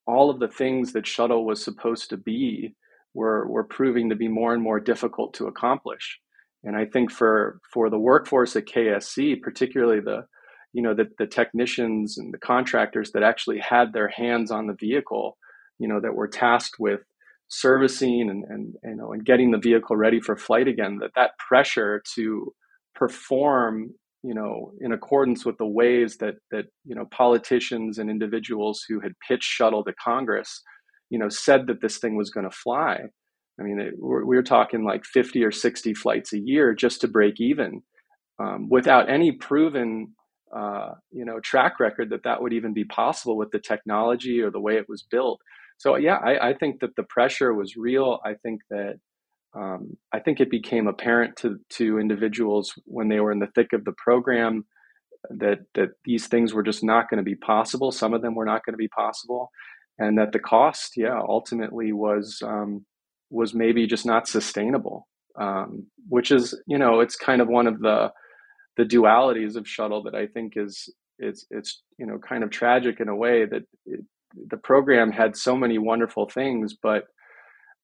all 0.06 0.31
of 0.31 0.41
the 0.41 0.49
things 0.49 0.93
that 0.93 1.06
shuttle 1.06 1.44
was 1.44 1.62
supposed 1.62 2.11
to 2.11 2.17
be 2.17 2.75
were 3.15 3.47
were 3.49 3.65
proving 3.65 4.09
to 4.09 4.17
be 4.17 4.29
more 4.29 4.55
and 4.55 4.62
more 4.62 4.81
difficult 4.81 5.35
to 5.35 5.47
accomplish. 5.47 6.19
And 6.65 6.76
I 6.76 6.87
think 6.87 7.11
for 7.11 7.61
for 7.73 7.91
the 7.91 7.99
workforce 7.99 8.56
at 8.56 8.67
KSC, 8.67 9.41
particularly 9.43 10.00
the 10.00 10.26
you 10.73 10.82
know 10.82 10.94
the, 10.94 11.09
the 11.19 11.26
technicians 11.26 12.19
and 12.19 12.32
the 12.32 12.38
contractors 12.38 13.12
that 13.12 13.23
actually 13.23 13.59
had 13.59 13.93
their 13.93 14.09
hands 14.09 14.50
on 14.50 14.67
the 14.67 14.76
vehicle, 14.79 15.37
you 15.79 15.88
know, 15.88 16.00
that 16.00 16.14
were 16.14 16.29
tasked 16.29 16.76
with 16.79 17.00
servicing 17.49 18.29
and, 18.29 18.44
and 18.44 18.75
you 18.85 18.97
know 18.97 19.12
and 19.12 19.25
getting 19.25 19.50
the 19.50 19.59
vehicle 19.59 19.97
ready 19.97 20.21
for 20.21 20.37
flight 20.37 20.69
again, 20.69 20.99
that 21.00 21.12
that 21.17 21.32
pressure 21.38 22.03
to 22.14 22.53
perform 22.94 23.94
you 24.23 24.35
know, 24.35 24.73
in 24.81 24.93
accordance 24.93 25.44
with 25.44 25.59
the 25.59 25.67
ways 25.67 26.17
that 26.19 26.37
that 26.50 26.67
you 26.85 26.94
know 26.94 27.06
politicians 27.11 27.99
and 27.99 28.11
individuals 28.11 28.85
who 28.88 29.00
had 29.00 29.12
pitched 29.26 29.44
shuttle 29.44 29.85
to 29.85 29.93
Congress, 30.03 30.62
you 31.11 31.19
know, 31.19 31.28
said 31.28 31.66
that 31.66 31.81
this 31.81 31.99
thing 31.99 32.16
was 32.16 32.31
going 32.31 32.49
to 32.49 32.57
fly. 32.57 33.00
I 33.61 33.62
mean, 33.62 33.81
it, 33.81 33.95
we're, 33.99 34.25
we're, 34.25 34.42
talking 34.42 34.85
like 34.85 35.04
50 35.04 35.42
or 35.42 35.50
60 35.50 35.92
flights 35.95 36.33
a 36.33 36.38
year 36.38 36.75
just 36.75 37.00
to 37.00 37.09
break 37.09 37.40
even, 37.40 37.83
um, 38.38 38.69
without 38.71 39.11
any 39.11 39.33
proven, 39.33 40.14
uh, 40.54 40.90
you 41.11 41.25
know, 41.25 41.40
track 41.40 41.81
record 41.81 42.11
that 42.11 42.23
that 42.23 42.40
would 42.40 42.52
even 42.52 42.73
be 42.73 42.85
possible 42.85 43.37
with 43.37 43.50
the 43.50 43.59
technology 43.59 44.40
or 44.40 44.50
the 44.50 44.61
way 44.61 44.76
it 44.76 44.88
was 44.88 45.04
built. 45.11 45.40
So 45.76 45.97
yeah, 45.97 46.16
I, 46.16 46.50
I 46.50 46.54
think 46.54 46.81
that 46.81 46.95
the 46.97 47.04
pressure 47.04 47.52
was 47.54 47.76
real. 47.76 48.21
I 48.25 48.35
think 48.35 48.61
that 48.71 48.99
um, 49.55 49.97
I 50.12 50.21
think 50.21 50.40
it 50.40 50.50
became 50.50 50.87
apparent 50.87 51.37
to 51.37 51.59
to 51.71 51.99
individuals 51.99 52.73
when 52.85 53.09
they 53.09 53.21
were 53.21 53.33
in 53.33 53.38
the 53.38 53.50
thick 53.55 53.73
of 53.73 53.85
the 53.85 53.95
program 53.97 54.64
that 55.31 55.61
that 55.75 55.90
these 56.05 56.26
things 56.26 56.52
were 56.52 56.62
just 56.62 56.85
not 56.85 57.09
going 57.09 57.19
to 57.19 57.25
be 57.25 57.35
possible. 57.35 57.90
Some 57.90 58.14
of 58.14 58.23
them 58.23 58.35
were 58.35 58.45
not 58.45 58.64
going 58.64 58.75
to 58.75 58.78
be 58.78 58.88
possible, 58.88 59.50
and 59.99 60.19
that 60.19 60.33
the 60.33 60.38
cost, 60.38 60.93
yeah, 60.97 61.19
ultimately 61.26 61.93
was 61.93 62.40
um, 62.45 62.85
was 63.31 63.55
maybe 63.55 63.87
just 63.87 64.07
not 64.07 64.28
sustainable. 64.28 65.07
Um, 65.40 65.87
which 66.09 66.33
is, 66.33 66.61
you 66.67 66.78
know, 66.78 66.99
it's 66.99 67.14
kind 67.14 67.40
of 67.40 67.49
one 67.49 67.67
of 67.67 67.81
the 67.81 68.11
the 68.76 68.85
dualities 68.85 69.57
of 69.57 69.69
shuttle 69.69 70.02
that 70.05 70.14
I 70.14 70.26
think 70.26 70.55
is 70.57 70.88
it's 71.19 71.47
it's 71.50 71.83
you 71.99 72.07
know 72.07 72.19
kind 72.19 72.45
of 72.45 72.50
tragic 72.50 73.00
in 73.00 73.09
a 73.09 73.17
way 73.17 73.45
that 73.47 73.62
it, 73.87 74.00
the 74.50 74.57
program 74.57 75.11
had 75.11 75.37
so 75.37 75.57
many 75.57 75.78
wonderful 75.78 76.28
things, 76.28 76.76
but 76.83 77.05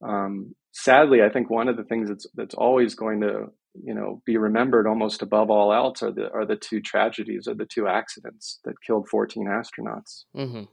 um, 0.06 0.54
sadly, 0.74 1.22
I 1.22 1.30
think 1.30 1.48
one 1.48 1.68
of 1.68 1.76
the 1.76 1.84
things 1.84 2.08
that's 2.08 2.26
that's 2.34 2.54
always 2.54 2.94
going 2.94 3.20
to 3.22 3.46
you 3.74 3.94
know 3.94 4.20
be 4.26 4.36
remembered 4.36 4.86
almost 4.86 5.22
above 5.22 5.50
all 5.50 5.72
else 5.72 6.02
are 6.02 6.12
the 6.12 6.30
are 6.32 6.44
the 6.44 6.56
two 6.56 6.80
tragedies 6.80 7.48
or 7.48 7.54
the 7.54 7.66
two 7.66 7.86
accidents 7.86 8.60
that 8.64 8.74
killed 8.86 9.08
14 9.08 9.46
astronauts. 9.46 10.24
Mm-hmm. 10.36 10.64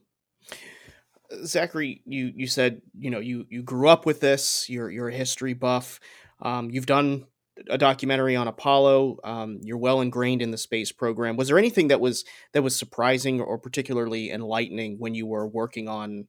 Zackary, 1.46 2.02
you 2.06 2.32
you 2.36 2.48
said 2.48 2.82
you 2.98 3.10
know 3.10 3.20
you 3.20 3.46
you 3.50 3.64
grew 3.64 3.88
up 3.88 4.06
with 4.06 4.20
this. 4.20 4.66
You're 4.70 4.90
you're 4.90 5.10
a 5.10 5.16
history 5.16 5.54
buff. 5.54 6.00
Um, 6.42 6.72
you've 6.72 6.88
done 6.88 7.28
a 7.70 7.78
documentary 7.78 8.36
on 8.36 8.48
Apollo. 8.48 9.18
Um, 9.24 9.60
you're 9.62 9.78
well 9.78 10.02
ingrained 10.02 10.42
in 10.42 10.52
the 10.52 10.58
space 10.58 10.92
program. 10.92 11.38
Was 11.38 11.48
there 11.48 11.60
anything 11.60 11.90
that 11.90 12.02
was 12.02 12.26
that 12.54 12.64
was 12.64 12.76
surprising 12.76 13.40
or 13.40 13.58
particularly 13.58 14.32
enlightening 14.32 14.98
when 14.98 15.14
you 15.14 15.28
were 15.28 15.48
working 15.48 15.88
on 15.88 16.28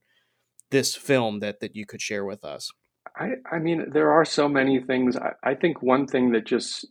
this 0.69 0.95
film 0.95 1.39
that 1.39 1.59
that 1.59 1.75
you 1.75 1.85
could 1.85 2.01
share 2.01 2.23
with 2.23 2.45
us? 2.45 2.71
I, 3.17 3.33
I 3.51 3.59
mean, 3.59 3.85
there 3.93 4.11
are 4.11 4.25
so 4.25 4.47
many 4.49 4.81
things. 4.81 5.15
I, 5.17 5.33
I 5.43 5.55
think 5.55 5.81
one 5.81 6.07
thing 6.07 6.31
that 6.31 6.45
just 6.45 6.87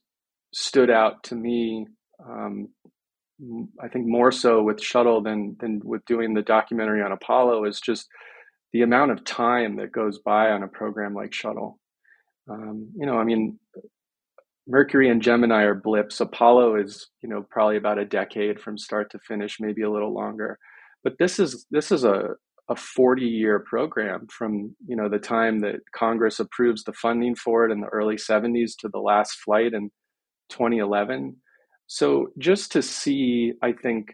stood 0.52 0.90
out 0.90 1.24
to 1.24 1.34
me, 1.34 1.86
um, 2.24 2.68
I 3.82 3.88
think 3.88 4.06
more 4.06 4.30
so 4.30 4.62
with 4.62 4.80
shuttle 4.80 5.22
than 5.22 5.56
than 5.58 5.80
with 5.84 6.04
doing 6.04 6.34
the 6.34 6.42
documentary 6.42 7.02
on 7.02 7.10
Apollo 7.10 7.64
is 7.64 7.80
just 7.80 8.06
the 8.72 8.82
amount 8.82 9.10
of 9.10 9.24
time 9.24 9.76
that 9.76 9.92
goes 9.92 10.18
by 10.18 10.50
on 10.50 10.62
a 10.62 10.68
program 10.68 11.14
like 11.14 11.34
shuttle. 11.34 11.78
Um, 12.48 12.90
you 12.96 13.06
know, 13.06 13.18
I 13.18 13.24
mean, 13.24 13.58
Mercury 14.68 15.10
and 15.10 15.22
Gemini 15.22 15.62
are 15.62 15.74
blips. 15.74 16.20
Apollo 16.20 16.76
is, 16.76 17.08
you 17.20 17.28
know, 17.28 17.44
probably 17.50 17.76
about 17.76 17.98
a 17.98 18.04
decade 18.04 18.60
from 18.60 18.78
start 18.78 19.10
to 19.10 19.18
finish, 19.18 19.58
maybe 19.60 19.82
a 19.82 19.90
little 19.90 20.14
longer. 20.14 20.58
But 21.02 21.18
this 21.18 21.40
is 21.40 21.66
this 21.70 21.90
is 21.90 22.04
a 22.04 22.30
a 22.68 22.76
40 22.76 23.24
year 23.24 23.58
program 23.60 24.26
from 24.28 24.74
you 24.86 24.96
know 24.96 25.08
the 25.08 25.18
time 25.18 25.60
that 25.60 25.80
Congress 25.94 26.40
approves 26.40 26.84
the 26.84 26.92
funding 26.92 27.34
for 27.34 27.64
it 27.64 27.72
in 27.72 27.80
the 27.80 27.88
early 27.88 28.16
70s 28.16 28.72
to 28.78 28.88
the 28.88 29.00
last 29.00 29.40
flight 29.44 29.72
in 29.74 29.90
2011. 30.50 31.36
So 31.86 32.28
just 32.38 32.72
to 32.72 32.82
see, 32.82 33.54
I 33.62 33.72
think 33.72 34.12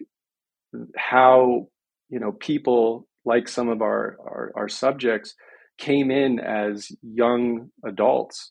how 0.97 1.69
you 2.09 2.19
know 2.19 2.33
people 2.33 3.07
like 3.25 3.47
some 3.47 3.69
of 3.69 3.83
our, 3.83 4.17
our, 4.21 4.53
our 4.57 4.69
subjects 4.69 5.35
came 5.77 6.11
in 6.11 6.41
as 6.41 6.91
young 7.03 7.71
adults 7.85 8.51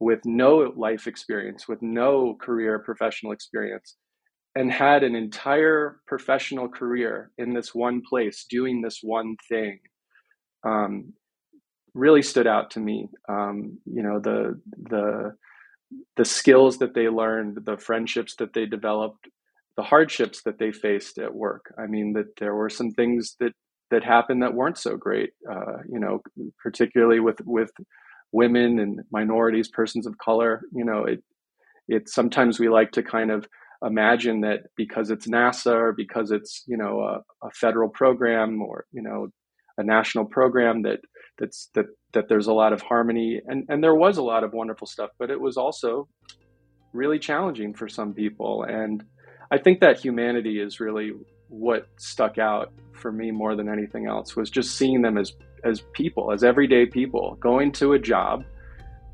with 0.00 0.20
no 0.24 0.72
life 0.76 1.06
experience, 1.06 1.66
with 1.66 1.80
no 1.82 2.36
career 2.40 2.78
professional 2.78 3.32
experience, 3.32 3.96
and 4.58 4.72
had 4.72 5.04
an 5.04 5.14
entire 5.14 6.00
professional 6.08 6.68
career 6.68 7.30
in 7.38 7.54
this 7.54 7.76
one 7.76 8.02
place 8.02 8.44
doing 8.50 8.82
this 8.82 8.98
one 9.04 9.36
thing 9.48 9.78
um, 10.64 11.12
really 11.94 12.22
stood 12.22 12.48
out 12.48 12.68
to 12.72 12.80
me. 12.80 13.08
Um, 13.28 13.78
you 13.86 14.02
know, 14.02 14.18
the 14.18 14.60
the 14.90 15.36
the 16.16 16.24
skills 16.24 16.78
that 16.78 16.92
they 16.92 17.08
learned, 17.08 17.58
the 17.64 17.78
friendships 17.78 18.34
that 18.40 18.52
they 18.52 18.66
developed, 18.66 19.28
the 19.76 19.84
hardships 19.84 20.42
that 20.42 20.58
they 20.58 20.72
faced 20.72 21.18
at 21.18 21.32
work. 21.32 21.72
I 21.78 21.86
mean, 21.86 22.12
that 22.14 22.34
there 22.40 22.56
were 22.56 22.68
some 22.68 22.90
things 22.90 23.36
that 23.38 23.52
that 23.92 24.02
happened 24.02 24.42
that 24.42 24.54
weren't 24.54 24.76
so 24.76 24.96
great. 24.96 25.30
Uh, 25.48 25.76
you 25.88 26.00
know, 26.00 26.20
particularly 26.60 27.20
with 27.20 27.38
with 27.44 27.70
women 28.32 28.80
and 28.80 29.02
minorities, 29.12 29.68
persons 29.68 30.04
of 30.04 30.18
color. 30.18 30.62
You 30.72 30.84
know, 30.84 31.04
it 31.04 31.22
it 31.86 32.08
sometimes 32.08 32.58
we 32.58 32.68
like 32.68 32.90
to 32.92 33.04
kind 33.04 33.30
of 33.30 33.46
imagine 33.84 34.40
that 34.40 34.60
because 34.76 35.10
it's 35.10 35.26
NASA 35.26 35.72
or 35.72 35.92
because 35.92 36.30
it's 36.30 36.64
you 36.66 36.76
know 36.76 37.00
a, 37.00 37.46
a 37.46 37.50
federal 37.52 37.88
program 37.88 38.60
or 38.62 38.86
you 38.92 39.02
know 39.02 39.28
a 39.76 39.82
national 39.82 40.24
program 40.24 40.82
that 40.82 41.00
that's 41.38 41.70
that 41.74 41.86
that 42.12 42.28
there's 42.28 42.48
a 42.48 42.52
lot 42.52 42.72
of 42.72 42.82
harmony 42.82 43.40
and 43.46 43.64
and 43.68 43.82
there 43.82 43.94
was 43.94 44.16
a 44.16 44.22
lot 44.22 44.44
of 44.44 44.52
wonderful 44.52 44.86
stuff, 44.86 45.10
but 45.18 45.30
it 45.30 45.40
was 45.40 45.56
also 45.56 46.08
really 46.92 47.18
challenging 47.18 47.74
for 47.74 47.88
some 47.88 48.12
people 48.14 48.64
and 48.64 49.04
I 49.50 49.58
think 49.58 49.80
that 49.80 49.98
humanity 49.98 50.60
is 50.60 50.80
really 50.80 51.12
what 51.48 51.88
stuck 51.98 52.38
out 52.38 52.72
for 52.92 53.10
me 53.10 53.30
more 53.30 53.56
than 53.56 53.68
anything 53.68 54.06
else 54.06 54.36
was 54.36 54.50
just 54.50 54.76
seeing 54.76 55.02
them 55.02 55.16
as 55.16 55.32
as 55.64 55.80
people, 55.92 56.32
as 56.32 56.44
everyday 56.44 56.86
people, 56.86 57.36
going 57.40 57.72
to 57.72 57.92
a 57.94 57.98
job. 57.98 58.44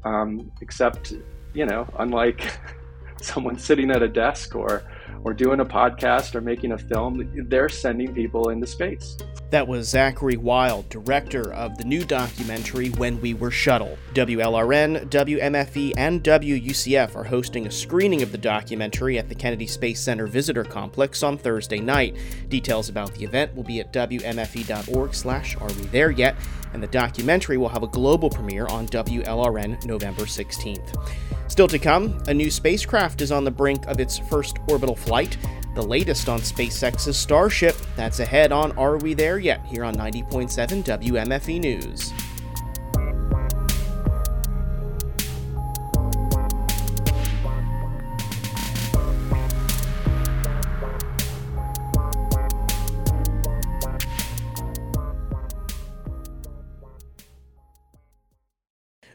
Um, 0.05 0.51
except, 0.61 1.15
you 1.55 1.65
know, 1.65 1.87
unlike 1.99 2.53
someone 3.25 3.59
sitting 3.59 3.91
at 3.91 4.03
a 4.03 4.09
desk 4.09 4.55
or 4.55 4.83
or 5.25 5.33
doing 5.33 5.61
a 5.61 5.65
podcast 5.65 6.35
or 6.35 6.43
making 6.43 6.73
a 6.73 6.79
film, 6.79 7.31
they're 7.49 7.69
sending 7.69 8.13
people 8.13 8.51
into 8.51 8.67
space. 8.67 9.17
That 9.55 9.69
was 9.69 9.95
Zackary 9.95 10.37
Weil, 10.37 10.85
director 10.91 11.53
of 11.55 11.79
the 11.79 11.85
new 11.85 12.05
documentary 12.05 12.89
When 12.89 13.21
We 13.21 13.35
Were 13.35 13.53
Shuttle. 13.53 13.97
WLRN, 14.13 15.09
WMFE, 15.11 15.93
and 15.97 16.25
WUCF 16.25 17.15
are 17.15 17.23
hosting 17.23 17.69
a 17.69 17.71
screening 17.71 18.23
of 18.23 18.33
the 18.33 18.39
documentary 18.39 19.17
at 19.17 19.29
the 19.29 19.35
Kennedy 19.37 19.69
Space 19.69 20.01
Center 20.01 20.27
Visitor 20.27 20.65
Complex 20.65 21.23
on 21.23 21.39
Thursday 21.39 21.79
night. 21.79 22.17
Details 22.49 22.89
about 22.89 23.15
the 23.15 23.23
event 23.23 23.55
will 23.55 23.63
be 23.63 23.79
at 23.79 23.93
wmfe.org 23.93 25.15
slash 25.15 25.55
are 25.59 25.73
we 25.75 25.87
there 25.87 26.11
yet, 26.11 26.35
and 26.73 26.83
the 26.83 26.89
documentary 26.89 27.57
will 27.57 27.69
have 27.69 27.85
a 27.85 27.87
global 27.87 28.31
premiere 28.31 28.67
on 28.67 28.89
WLRN 28.89 29.87
November 29.87 30.23
16th. 30.23 31.15
Still 31.47 31.69
to 31.69 31.79
come, 31.79 32.21
a 32.27 32.35
new 32.35 32.51
spacecraft 32.51 33.21
is 33.21 33.31
on 33.31 33.45
the 33.45 33.53
brink 33.53 33.87
of 33.87 34.01
its 34.01 34.19
first 34.19 34.59
orbital 34.67 34.97
flight. 34.97 35.39
The 35.75 35.83
latest 35.83 36.29
on 36.29 36.39
SpaceX's 36.39 37.17
Starship. 37.17 37.77
That's 37.97 38.21
ahead 38.21 38.53
on 38.53 38.71
Are 38.79 38.97
We 38.97 39.13
There 39.13 39.39
Yet? 39.41 39.65
here 39.67 39.83
on 39.83 39.97
90.7 39.97 40.85
WMFE 40.85 41.61
News. 41.61 42.13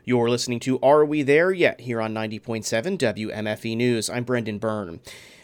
You're 0.03 0.29
listening 0.29 0.59
to 0.61 0.77
Are 0.81 1.05
We 1.05 1.21
There 1.21 1.51
Yet? 1.53 1.79
here 1.81 2.01
on 2.01 2.13
90.7 2.13 2.97
WMFE 2.97 3.77
News. 3.77 4.09
I'm 4.09 4.25
Brendan 4.25 4.57
Byrne. 4.57 4.99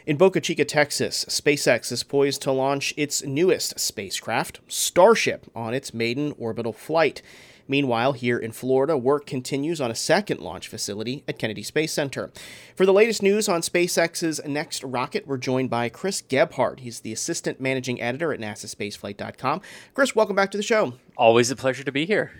In 0.07 0.17
Boca 0.17 0.39
Chica, 0.39 0.63
Texas, 0.65 1.25
SpaceX 1.29 1.91
is 1.91 2.03
poised 2.03 2.43
to 2.43 2.51
launch 2.51 2.93
its 2.95 3.23
newest 3.23 3.79
spacecraft, 3.79 4.59
Starship, 4.67 5.47
on 5.55 5.73
its 5.73 5.95
maiden 5.95 6.35
orbital 6.37 6.73
flight. 6.73 7.23
Meanwhile, 7.67 8.13
here 8.13 8.37
in 8.37 8.51
Florida, 8.51 8.95
work 8.95 9.25
continues 9.25 9.81
on 9.81 9.89
a 9.89 9.95
second 9.95 10.41
launch 10.41 10.67
facility 10.67 11.23
at 11.27 11.39
Kennedy 11.39 11.63
Space 11.63 11.91
Center. 11.91 12.31
For 12.75 12.85
the 12.85 12.93
latest 12.93 13.23
news 13.23 13.49
on 13.49 13.61
SpaceX's 13.61 14.39
next 14.45 14.83
rocket, 14.83 15.25
we're 15.25 15.37
joined 15.37 15.71
by 15.71 15.89
Chris 15.89 16.21
Gebhardt. 16.21 16.81
He's 16.81 16.99
the 16.99 17.11
assistant 17.11 17.59
managing 17.59 17.99
editor 17.99 18.31
at 18.31 18.39
NASASpaceflight.com. 18.39 19.61
Chris, 19.95 20.15
welcome 20.15 20.35
back 20.35 20.51
to 20.51 20.57
the 20.57 20.63
show. 20.63 20.93
Always 21.17 21.49
a 21.49 21.55
pleasure 21.55 21.83
to 21.83 21.91
be 21.91 22.05
here. 22.05 22.31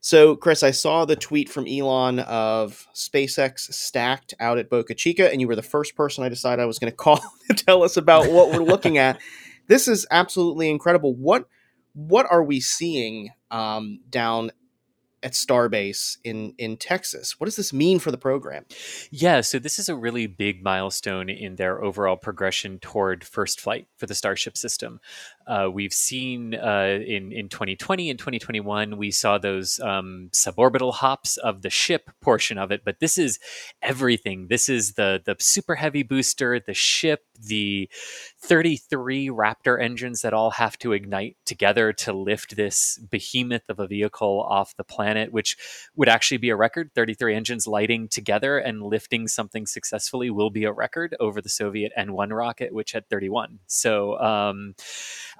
So, 0.00 0.36
Chris, 0.36 0.62
I 0.62 0.70
saw 0.70 1.04
the 1.04 1.16
tweet 1.16 1.48
from 1.48 1.66
Elon 1.66 2.20
of 2.20 2.86
SpaceX 2.94 3.72
stacked 3.72 4.34
out 4.40 4.58
at 4.58 4.70
Boca 4.70 4.94
Chica, 4.94 5.30
and 5.30 5.40
you 5.40 5.48
were 5.48 5.56
the 5.56 5.62
first 5.62 5.96
person 5.96 6.24
I 6.24 6.28
decided 6.28 6.62
I 6.62 6.66
was 6.66 6.78
going 6.78 6.90
to 6.92 6.96
call 6.96 7.20
to 7.48 7.54
tell 7.54 7.82
us 7.82 7.96
about 7.96 8.30
what 8.30 8.50
we're 8.50 8.66
looking 8.66 8.98
at. 8.98 9.20
This 9.68 9.88
is 9.88 10.06
absolutely 10.10 10.70
incredible. 10.70 11.14
What 11.14 11.48
what 11.94 12.26
are 12.30 12.44
we 12.44 12.60
seeing 12.60 13.30
um, 13.50 14.00
down 14.10 14.50
at 15.26 15.32
Starbase 15.32 16.18
in 16.22 16.54
in 16.56 16.76
Texas. 16.76 17.40
What 17.40 17.46
does 17.46 17.56
this 17.56 17.72
mean 17.72 17.98
for 17.98 18.10
the 18.10 18.18
program? 18.18 18.64
Yeah, 19.10 19.40
so 19.40 19.58
this 19.58 19.78
is 19.78 19.88
a 19.88 19.96
really 19.96 20.26
big 20.26 20.62
milestone 20.62 21.28
in 21.28 21.56
their 21.56 21.82
overall 21.82 22.16
progression 22.16 22.78
toward 22.78 23.24
first 23.24 23.60
flight 23.60 23.88
for 23.96 24.06
the 24.06 24.14
Starship 24.14 24.56
system. 24.56 25.00
Uh, 25.46 25.70
we've 25.72 25.92
seen 25.92 26.54
uh, 26.54 26.98
in 27.06 27.30
in 27.30 27.48
2020 27.48 28.10
and 28.10 28.18
2021 28.18 28.96
we 28.96 29.12
saw 29.12 29.38
those 29.38 29.78
um, 29.80 30.28
suborbital 30.32 30.92
hops 30.92 31.36
of 31.36 31.62
the 31.62 31.70
ship 31.70 32.10
portion 32.20 32.58
of 32.58 32.72
it, 32.72 32.82
but 32.84 32.98
this 32.98 33.16
is 33.16 33.38
everything. 33.80 34.48
This 34.48 34.68
is 34.68 34.94
the 34.94 35.22
the 35.24 35.36
super 35.38 35.76
heavy 35.76 36.02
booster, 36.02 36.58
the 36.58 36.74
ship, 36.74 37.26
the 37.40 37.88
33 38.40 39.28
Raptor 39.28 39.80
engines 39.80 40.22
that 40.22 40.32
all 40.32 40.50
have 40.50 40.76
to 40.78 40.92
ignite 40.92 41.36
together 41.44 41.92
to 41.92 42.12
lift 42.12 42.56
this 42.56 42.98
behemoth 43.10 43.68
of 43.68 43.78
a 43.78 43.86
vehicle 43.86 44.44
off 44.48 44.76
the 44.76 44.84
planet, 44.84 45.32
which 45.32 45.56
would 45.94 46.08
actually 46.08 46.38
be 46.38 46.50
a 46.50 46.56
record. 46.56 46.90
33 46.94 47.36
engines 47.36 47.68
lighting 47.68 48.08
together 48.08 48.58
and 48.58 48.82
lifting 48.82 49.28
something 49.28 49.64
successfully 49.64 50.28
will 50.28 50.50
be 50.50 50.64
a 50.64 50.72
record 50.72 51.14
over 51.20 51.40
the 51.40 51.48
Soviet 51.48 51.92
N1 51.96 52.36
rocket, 52.36 52.74
which 52.74 52.90
had 52.90 53.08
31. 53.08 53.60
So. 53.68 54.18
Um, 54.18 54.74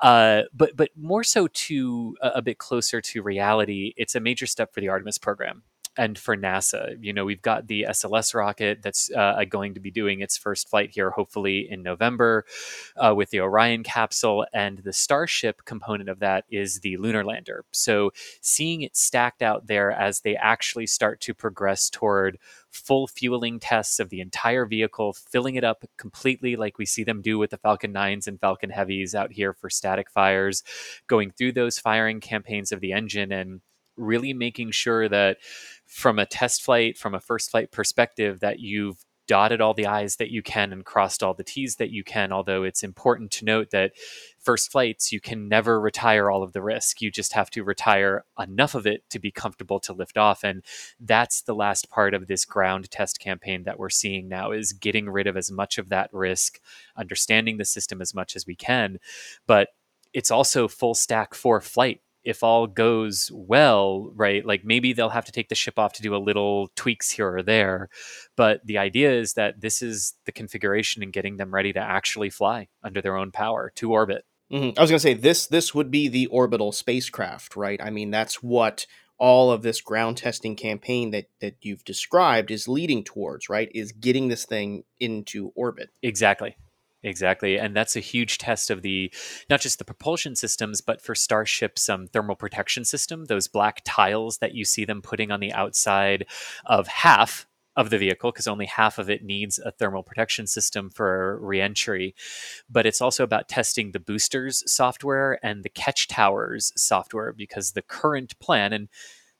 uh, 0.02 0.42
but 0.54 0.76
but 0.76 0.90
more 0.96 1.24
so 1.24 1.48
to 1.48 2.16
a, 2.22 2.28
a 2.36 2.42
bit 2.42 2.58
closer 2.58 3.00
to 3.00 3.22
reality, 3.22 3.94
it's 3.96 4.14
a 4.14 4.20
major 4.20 4.46
step 4.46 4.72
for 4.74 4.80
the 4.80 4.88
Artemis 4.88 5.18
program 5.18 5.62
and 5.96 6.18
for 6.18 6.36
NASA. 6.36 6.96
You 7.00 7.12
know, 7.12 7.24
we've 7.24 7.42
got 7.42 7.66
the 7.66 7.86
SLS 7.88 8.34
rocket 8.34 8.82
that's 8.82 9.10
uh, 9.10 9.42
going 9.48 9.74
to 9.74 9.80
be 9.80 9.90
doing 9.90 10.20
its 10.20 10.36
first 10.36 10.68
flight 10.68 10.90
here, 10.92 11.10
hopefully 11.10 11.66
in 11.68 11.82
November, 11.82 12.44
uh, 12.96 13.14
with 13.14 13.30
the 13.30 13.40
Orion 13.40 13.82
capsule, 13.82 14.46
and 14.52 14.78
the 14.78 14.92
Starship 14.92 15.64
component 15.64 16.08
of 16.08 16.18
that 16.20 16.44
is 16.50 16.80
the 16.80 16.96
lunar 16.96 17.24
lander. 17.24 17.64
So, 17.72 18.12
seeing 18.40 18.82
it 18.82 18.96
stacked 18.96 19.42
out 19.42 19.66
there 19.66 19.90
as 19.90 20.20
they 20.20 20.36
actually 20.36 20.86
start 20.86 21.20
to 21.22 21.34
progress 21.34 21.90
toward 21.90 22.38
full 22.70 23.06
fueling 23.06 23.58
tests 23.58 23.98
of 23.98 24.10
the 24.10 24.20
entire 24.20 24.66
vehicle, 24.66 25.12
filling 25.12 25.54
it 25.54 25.64
up 25.64 25.84
completely, 25.96 26.56
like 26.56 26.78
we 26.78 26.86
see 26.86 27.04
them 27.04 27.22
do 27.22 27.38
with 27.38 27.50
the 27.50 27.56
Falcon 27.56 27.92
9s 27.92 28.26
and 28.26 28.40
Falcon 28.40 28.70
Heavies 28.70 29.14
out 29.14 29.32
here 29.32 29.52
for 29.52 29.70
static 29.70 30.10
fires, 30.10 30.62
going 31.06 31.30
through 31.30 31.52
those 31.52 31.78
firing 31.78 32.20
campaigns 32.20 32.72
of 32.72 32.80
the 32.80 32.92
engine 32.92 33.32
and 33.32 33.60
really 33.96 34.32
making 34.32 34.70
sure 34.70 35.08
that 35.08 35.38
from 35.86 36.18
a 36.18 36.26
test 36.26 36.62
flight, 36.62 36.98
from 36.98 37.14
a 37.14 37.20
first 37.20 37.50
flight 37.50 37.70
perspective, 37.70 38.40
that 38.40 38.60
you've 38.60 39.04
dotted 39.26 39.60
all 39.60 39.74
the 39.74 39.86
I's 39.86 40.16
that 40.16 40.30
you 40.30 40.42
can 40.42 40.72
and 40.72 40.84
crossed 40.84 41.22
all 41.22 41.34
the 41.34 41.44
T's 41.44 41.76
that 41.76 41.90
you 41.90 42.04
can. 42.04 42.32
Although 42.32 42.62
it's 42.62 42.82
important 42.82 43.30
to 43.32 43.44
note 43.44 43.70
that 43.70 43.92
first 44.38 44.70
flights, 44.70 45.12
you 45.12 45.20
can 45.20 45.48
never 45.48 45.80
retire 45.80 46.30
all 46.30 46.42
of 46.42 46.52
the 46.52 46.62
risk. 46.62 47.00
You 47.00 47.10
just 47.10 47.32
have 47.32 47.50
to 47.50 47.64
retire 47.64 48.24
enough 48.38 48.74
of 48.74 48.86
it 48.86 49.08
to 49.10 49.18
be 49.18 49.30
comfortable 49.30 49.80
to 49.80 49.92
lift 49.92 50.16
off. 50.16 50.44
And 50.44 50.62
that's 51.00 51.42
the 51.42 51.54
last 51.54 51.90
part 51.90 52.14
of 52.14 52.26
this 52.26 52.44
ground 52.44 52.90
test 52.90 53.18
campaign 53.18 53.64
that 53.64 53.78
we're 53.78 53.90
seeing 53.90 54.28
now 54.28 54.52
is 54.52 54.72
getting 54.72 55.08
rid 55.08 55.26
of 55.26 55.36
as 55.36 55.50
much 55.50 55.78
of 55.78 55.88
that 55.88 56.10
risk, 56.12 56.60
understanding 56.96 57.56
the 57.56 57.64
system 57.64 58.00
as 58.00 58.14
much 58.14 58.36
as 58.36 58.46
we 58.46 58.54
can. 58.54 58.98
But 59.46 59.68
it's 60.12 60.30
also 60.30 60.68
full 60.68 60.94
stack 60.94 61.34
for 61.34 61.60
flight 61.60 62.00
if 62.26 62.42
all 62.42 62.66
goes 62.66 63.30
well, 63.32 64.10
right, 64.14 64.44
like 64.44 64.64
maybe 64.64 64.92
they'll 64.92 65.08
have 65.08 65.24
to 65.26 65.32
take 65.32 65.48
the 65.48 65.54
ship 65.54 65.78
off 65.78 65.92
to 65.94 66.02
do 66.02 66.14
a 66.14 66.18
little 66.18 66.68
tweaks 66.74 67.12
here 67.12 67.36
or 67.36 67.42
there. 67.42 67.88
But 68.36 68.66
the 68.66 68.78
idea 68.78 69.12
is 69.12 69.34
that 69.34 69.60
this 69.60 69.80
is 69.80 70.14
the 70.26 70.32
configuration 70.32 71.04
and 71.04 71.12
getting 71.12 71.36
them 71.36 71.54
ready 71.54 71.72
to 71.72 71.80
actually 71.80 72.30
fly 72.30 72.66
under 72.82 73.00
their 73.00 73.16
own 73.16 73.30
power 73.30 73.72
to 73.76 73.92
orbit. 73.92 74.24
Mm-hmm. 74.52 74.76
I 74.76 74.82
was 74.82 74.90
going 74.90 74.98
to 74.98 75.00
say 75.00 75.14
this 75.14 75.46
this 75.46 75.72
would 75.72 75.90
be 75.90 76.08
the 76.08 76.26
orbital 76.26 76.72
spacecraft, 76.72 77.54
right? 77.54 77.80
I 77.80 77.90
mean, 77.90 78.10
that's 78.10 78.42
what 78.42 78.86
all 79.18 79.50
of 79.52 79.62
this 79.62 79.80
ground 79.80 80.16
testing 80.16 80.56
campaign 80.56 81.12
that 81.12 81.26
that 81.40 81.54
you've 81.62 81.84
described 81.84 82.50
is 82.50 82.66
leading 82.66 83.04
towards, 83.04 83.48
right? 83.48 83.70
Is 83.72 83.92
getting 83.92 84.28
this 84.28 84.44
thing 84.44 84.82
into 84.98 85.52
orbit. 85.54 85.90
Exactly. 86.02 86.56
Exactly. 87.06 87.56
And 87.56 87.76
that's 87.76 87.94
a 87.94 88.00
huge 88.00 88.38
test 88.38 88.68
of 88.68 88.82
the 88.82 89.12
not 89.48 89.60
just 89.60 89.78
the 89.78 89.84
propulsion 89.84 90.34
systems, 90.34 90.80
but 90.80 91.00
for 91.00 91.14
Starship's 91.14 91.88
um, 91.88 92.08
thermal 92.08 92.34
protection 92.34 92.84
system, 92.84 93.26
those 93.26 93.46
black 93.46 93.82
tiles 93.84 94.38
that 94.38 94.54
you 94.54 94.64
see 94.64 94.84
them 94.84 95.02
putting 95.02 95.30
on 95.30 95.38
the 95.40 95.52
outside 95.52 96.26
of 96.64 96.88
half 96.88 97.46
of 97.76 97.90
the 97.90 97.98
vehicle, 97.98 98.32
because 98.32 98.48
only 98.48 98.66
half 98.66 98.98
of 98.98 99.08
it 99.10 99.22
needs 99.22 99.58
a 99.58 99.70
thermal 99.70 100.02
protection 100.02 100.46
system 100.48 100.90
for 100.90 101.38
reentry. 101.40 102.14
But 102.68 102.86
it's 102.86 103.02
also 103.02 103.22
about 103.22 103.48
testing 103.48 103.92
the 103.92 104.00
boosters 104.00 104.64
software 104.70 105.38
and 105.44 105.62
the 105.62 105.68
catch 105.68 106.08
towers 106.08 106.72
software, 106.76 107.32
because 107.34 107.72
the 107.72 107.82
current 107.82 108.38
plan, 108.40 108.72
and 108.72 108.88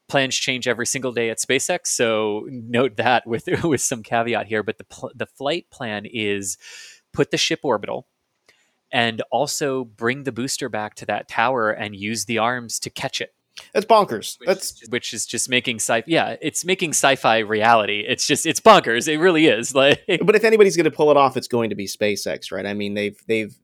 plans 0.07 0.35
change 0.35 0.67
every 0.67 0.85
single 0.85 1.11
day 1.11 1.29
at 1.29 1.39
SpaceX. 1.39 1.87
So 1.87 2.47
note 2.49 2.97
that 2.97 3.27
with 3.27 3.47
with 3.63 3.81
some 3.81 4.03
caveat 4.03 4.47
here. 4.47 4.63
But 4.63 4.77
the 4.77 4.85
pl- 4.85 5.11
the 5.15 5.25
flight 5.25 5.69
plan 5.71 6.05
is 6.05 6.57
put 7.17 7.31
the 7.31 7.37
ship 7.37 7.61
orbital 7.63 8.05
and 8.91 9.23
also 9.31 9.83
bring 9.83 10.23
the 10.23 10.31
booster 10.31 10.69
back 10.69 10.93
to 10.93 11.05
that 11.07 11.27
tower 11.27 11.71
and 11.71 11.95
use 11.95 12.25
the 12.25 12.37
arms 12.37 12.79
to 12.79 12.91
catch 12.91 13.19
it. 13.19 13.33
That's 13.73 13.87
bonkers. 13.87 14.39
Which 14.39 14.45
That's 14.45 14.65
is 14.65 14.71
just, 14.73 14.91
which 14.91 15.13
is 15.15 15.25
just 15.25 15.49
making 15.49 15.77
sci-fi. 15.77 16.03
yeah, 16.05 16.35
it's 16.43 16.63
making 16.63 16.91
sci-fi 16.91 17.39
reality. 17.39 18.05
It's 18.07 18.27
just 18.27 18.45
it's 18.45 18.59
bonkers. 18.59 19.07
It 19.07 19.17
really 19.17 19.47
is. 19.47 19.73
Like 19.75 20.05
But 20.23 20.35
if 20.35 20.43
anybody's 20.43 20.77
going 20.77 20.83
to 20.85 20.91
pull 20.91 21.09
it 21.09 21.17
off, 21.17 21.35
it's 21.37 21.47
going 21.47 21.71
to 21.71 21.75
be 21.75 21.87
SpaceX, 21.87 22.51
right? 22.51 22.67
I 22.67 22.75
mean, 22.75 22.93
they've 22.93 23.19
they've 23.25 23.57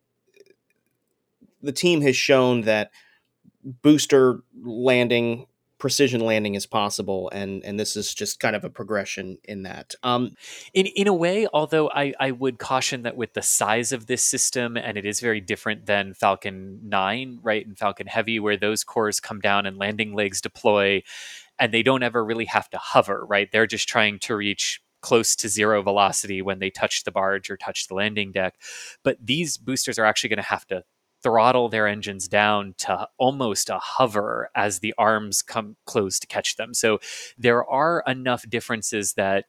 the 1.61 1.71
team 1.71 2.01
has 2.01 2.15
shown 2.15 2.61
that 2.61 2.89
booster 3.63 4.39
landing 4.63 5.45
precision 5.83 6.21
landing 6.21 6.55
as 6.55 6.65
possible 6.65 7.29
and 7.33 7.61
and 7.65 7.77
this 7.77 7.97
is 7.97 8.13
just 8.13 8.39
kind 8.39 8.55
of 8.55 8.63
a 8.63 8.69
progression 8.69 9.37
in 9.43 9.63
that. 9.63 9.93
Um 10.01 10.31
in 10.73 10.85
in 10.85 11.09
a 11.09 11.13
way 11.13 11.45
although 11.51 11.89
i 11.89 12.13
i 12.21 12.31
would 12.31 12.57
caution 12.57 13.01
that 13.01 13.17
with 13.17 13.33
the 13.33 13.41
size 13.41 13.91
of 13.91 14.07
this 14.07 14.23
system 14.23 14.77
and 14.77 14.97
it 14.97 15.05
is 15.05 15.19
very 15.19 15.41
different 15.41 15.85
than 15.85 16.13
falcon 16.13 16.79
9 16.83 17.39
right 17.43 17.67
and 17.67 17.77
falcon 17.77 18.07
heavy 18.07 18.39
where 18.39 18.55
those 18.55 18.85
cores 18.85 19.19
come 19.19 19.41
down 19.41 19.65
and 19.65 19.77
landing 19.77 20.13
legs 20.13 20.39
deploy 20.39 21.03
and 21.59 21.73
they 21.73 21.83
don't 21.83 22.01
ever 22.01 22.23
really 22.23 22.45
have 22.45 22.69
to 22.69 22.77
hover 22.77 23.25
right? 23.25 23.51
They're 23.51 23.67
just 23.67 23.89
trying 23.89 24.19
to 24.19 24.37
reach 24.37 24.81
close 25.01 25.35
to 25.35 25.49
zero 25.49 25.81
velocity 25.81 26.41
when 26.41 26.59
they 26.59 26.69
touch 26.69 27.03
the 27.03 27.11
barge 27.11 27.49
or 27.51 27.57
touch 27.57 27.89
the 27.89 27.93
landing 27.93 28.31
deck. 28.31 28.55
But 29.03 29.17
these 29.21 29.57
boosters 29.57 29.99
are 29.99 30.05
actually 30.05 30.29
going 30.29 30.37
to 30.37 30.43
have 30.43 30.65
to 30.67 30.85
throttle 31.23 31.69
their 31.69 31.87
engines 31.87 32.27
down 32.27 32.75
to 32.79 33.07
almost 33.17 33.69
a 33.69 33.79
hover 33.79 34.49
as 34.55 34.79
the 34.79 34.93
arms 34.97 35.41
come 35.41 35.77
close 35.85 36.19
to 36.19 36.27
catch 36.27 36.57
them. 36.57 36.73
So 36.73 36.99
there 37.37 37.65
are 37.65 38.03
enough 38.05 38.47
differences 38.47 39.13
that 39.13 39.45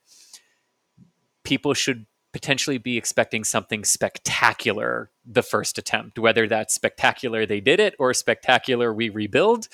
people 1.43 1.75
should 1.75 2.07
potentially 2.33 2.79
be 2.79 2.97
expecting 2.97 3.45
something 3.45 3.85
spectacular 3.85 5.11
the 5.25 5.43
first 5.43 5.79
attempt, 5.79 6.19
whether 6.19 6.49
that's 6.49 6.75
spectacular 6.75 7.47
they 7.47 7.61
did 7.61 7.79
it 7.79 7.95
or 7.99 8.13
spectacular 8.13 8.93
we 8.93 9.09
rebuild 9.09 9.69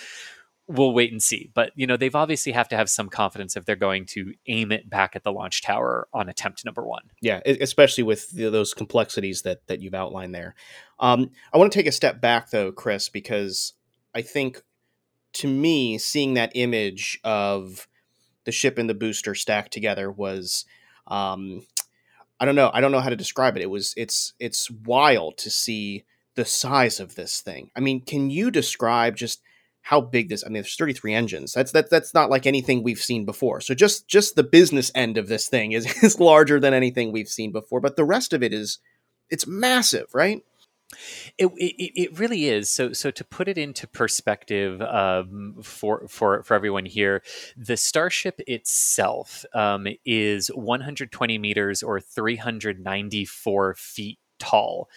we'll 0.70 0.94
wait 0.94 1.10
and 1.10 1.22
see. 1.22 1.50
But 1.52 1.72
you 1.74 1.86
know, 1.86 1.96
they've 1.96 2.14
obviously 2.14 2.52
have 2.52 2.68
to 2.68 2.76
have 2.76 2.88
some 2.88 3.08
confidence 3.08 3.56
if 3.56 3.64
they're 3.64 3.76
going 3.76 4.06
to 4.06 4.32
aim 4.46 4.70
it 4.70 4.88
back 4.88 5.16
at 5.16 5.24
the 5.24 5.32
launch 5.32 5.62
tower 5.62 6.08
on 6.12 6.28
attempt 6.28 6.64
number 6.64 6.86
one. 6.86 7.10
Yeah, 7.20 7.40
especially 7.44 8.04
with 8.04 8.30
those 8.30 8.72
complexities 8.72 9.42
that 9.42 9.66
that 9.66 9.80
you've 9.80 9.94
outlined 9.94 10.34
there. 10.34 10.54
Um, 10.98 11.30
I 11.52 11.58
want 11.58 11.72
to 11.72 11.78
take 11.78 11.86
a 11.86 11.92
step 11.92 12.20
back 12.20 12.50
though, 12.50 12.72
Chris, 12.72 13.08
because 13.08 13.74
I 14.14 14.22
think 14.22 14.62
to 15.34 15.48
me, 15.48 15.98
seeing 15.98 16.34
that 16.34 16.52
image 16.54 17.18
of 17.24 17.88
the 18.44 18.52
ship 18.52 18.78
and 18.78 18.88
the 18.88 18.94
booster 18.94 19.34
stacked 19.34 19.72
together 19.72 20.10
was. 20.10 20.64
Um, 21.06 21.66
I 22.42 22.46
don't 22.46 22.54
know. 22.54 22.70
I 22.72 22.80
don't 22.80 22.92
know 22.92 23.00
how 23.00 23.10
to 23.10 23.16
describe 23.16 23.58
it. 23.58 23.62
It 23.62 23.68
was 23.68 23.92
it's 23.98 24.32
it's 24.38 24.70
wild 24.70 25.36
to 25.38 25.50
see 25.50 26.04
the 26.36 26.46
size 26.46 26.98
of 26.98 27.14
this 27.14 27.42
thing. 27.42 27.70
I 27.76 27.80
mean, 27.80 28.00
can 28.00 28.30
you 28.30 28.50
describe 28.50 29.14
just 29.16 29.42
how 29.82 30.00
big 30.00 30.28
this. 30.28 30.44
I 30.44 30.48
mean, 30.48 30.54
there's 30.54 30.76
33 30.76 31.14
engines. 31.14 31.52
That's 31.52 31.72
that 31.72 31.90
that's 31.90 32.14
not 32.14 32.30
like 32.30 32.46
anything 32.46 32.82
we've 32.82 32.98
seen 33.00 33.24
before. 33.24 33.60
So 33.60 33.74
just 33.74 34.06
just 34.06 34.36
the 34.36 34.42
business 34.42 34.90
end 34.94 35.18
of 35.18 35.28
this 35.28 35.48
thing 35.48 35.72
is 35.72 35.86
is 36.02 36.20
larger 36.20 36.60
than 36.60 36.74
anything 36.74 37.12
we've 37.12 37.28
seen 37.28 37.52
before. 37.52 37.80
But 37.80 37.96
the 37.96 38.04
rest 38.04 38.32
of 38.32 38.42
it 38.42 38.52
is 38.52 38.78
it's 39.30 39.46
massive, 39.46 40.06
right? 40.14 40.42
It, 41.38 41.46
it, 41.56 41.92
it 41.94 42.18
really 42.18 42.46
is. 42.46 42.68
So 42.68 42.92
so 42.92 43.10
to 43.12 43.24
put 43.24 43.46
it 43.48 43.56
into 43.56 43.86
perspective 43.86 44.82
um, 44.82 45.56
for 45.62 46.06
for 46.08 46.42
for 46.42 46.54
everyone 46.54 46.84
here, 46.84 47.22
the 47.56 47.76
Starship 47.76 48.40
itself 48.46 49.44
um, 49.54 49.86
is 50.04 50.48
120 50.48 51.38
meters 51.38 51.82
or 51.82 52.00
394 52.00 53.74
feet 53.74 54.18
tall 54.40 54.88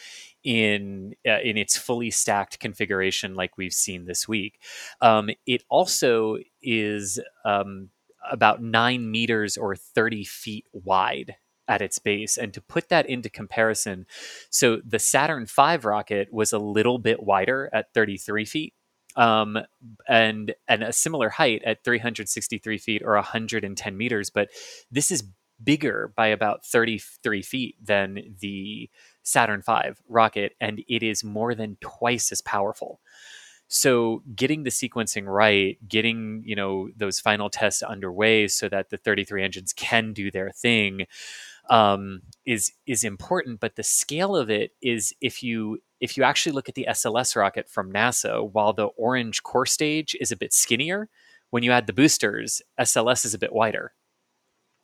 in 0.43 1.15
uh, 1.27 1.39
in 1.43 1.57
its 1.57 1.77
fully 1.77 2.11
stacked 2.11 2.59
configuration 2.59 3.35
like 3.35 3.57
we've 3.57 3.73
seen 3.73 4.05
this 4.05 4.27
week. 4.27 4.59
Um, 5.01 5.29
it 5.45 5.63
also 5.69 6.37
is 6.61 7.19
um, 7.45 7.89
about 8.29 8.61
nine 8.61 9.09
meters 9.09 9.57
or 9.57 9.75
30 9.75 10.23
feet 10.23 10.65
wide 10.71 11.35
at 11.67 11.81
its 11.81 11.99
base. 11.99 12.37
And 12.37 12.53
to 12.53 12.61
put 12.61 12.89
that 12.89 13.07
into 13.07 13.29
comparison, 13.29 14.05
so 14.49 14.81
the 14.85 14.99
Saturn 14.99 15.45
V 15.45 15.77
rocket 15.77 16.31
was 16.31 16.51
a 16.51 16.59
little 16.59 16.97
bit 16.99 17.23
wider 17.23 17.69
at 17.73 17.93
33 17.93 18.45
feet. 18.45 18.73
Um, 19.15 19.59
and 20.07 20.55
and 20.67 20.81
a 20.81 20.91
similar 20.91 21.29
height 21.29 21.61
at 21.63 21.83
363 21.83 22.79
feet 22.79 23.03
or 23.05 23.13
110 23.13 23.95
meters, 23.95 24.31
but 24.31 24.49
this 24.89 25.11
is 25.11 25.23
bigger 25.63 26.11
by 26.15 26.27
about 26.27 26.65
33 26.65 27.43
feet 27.43 27.75
than 27.79 28.35
the 28.41 28.89
Saturn 29.23 29.61
V 29.65 29.93
rocket, 30.07 30.53
and 30.61 30.83
it 30.87 31.03
is 31.03 31.23
more 31.23 31.55
than 31.55 31.77
twice 31.81 32.31
as 32.31 32.41
powerful. 32.41 32.99
So 33.67 34.21
getting 34.35 34.63
the 34.63 34.69
sequencing 34.69 35.25
right, 35.25 35.77
getting 35.87 36.43
you 36.45 36.55
know 36.55 36.89
those 36.95 37.19
final 37.19 37.49
tests 37.49 37.81
underway 37.81 38.47
so 38.47 38.69
that 38.69 38.89
the 38.89 38.97
33 38.97 39.43
engines 39.43 39.73
can 39.73 40.13
do 40.13 40.29
their 40.29 40.51
thing 40.51 41.07
um, 41.69 42.21
is 42.45 42.71
is 42.85 43.03
important. 43.03 43.59
But 43.59 43.75
the 43.75 43.83
scale 43.83 44.35
of 44.35 44.49
it 44.49 44.71
is 44.81 45.13
if 45.21 45.41
you 45.41 45.79
if 45.99 46.17
you 46.17 46.23
actually 46.23 46.51
look 46.51 46.69
at 46.69 46.75
the 46.75 46.85
SLS 46.89 47.35
rocket 47.35 47.69
from 47.69 47.91
NASA, 47.91 48.47
while 48.51 48.73
the 48.73 48.87
orange 48.97 49.41
core 49.43 49.65
stage 49.65 50.15
is 50.19 50.31
a 50.31 50.37
bit 50.37 50.53
skinnier, 50.53 51.09
when 51.49 51.63
you 51.63 51.71
add 51.71 51.87
the 51.87 51.93
boosters, 51.93 52.61
SLS 52.79 53.25
is 53.25 53.33
a 53.33 53.39
bit 53.39 53.53
wider. 53.53 53.93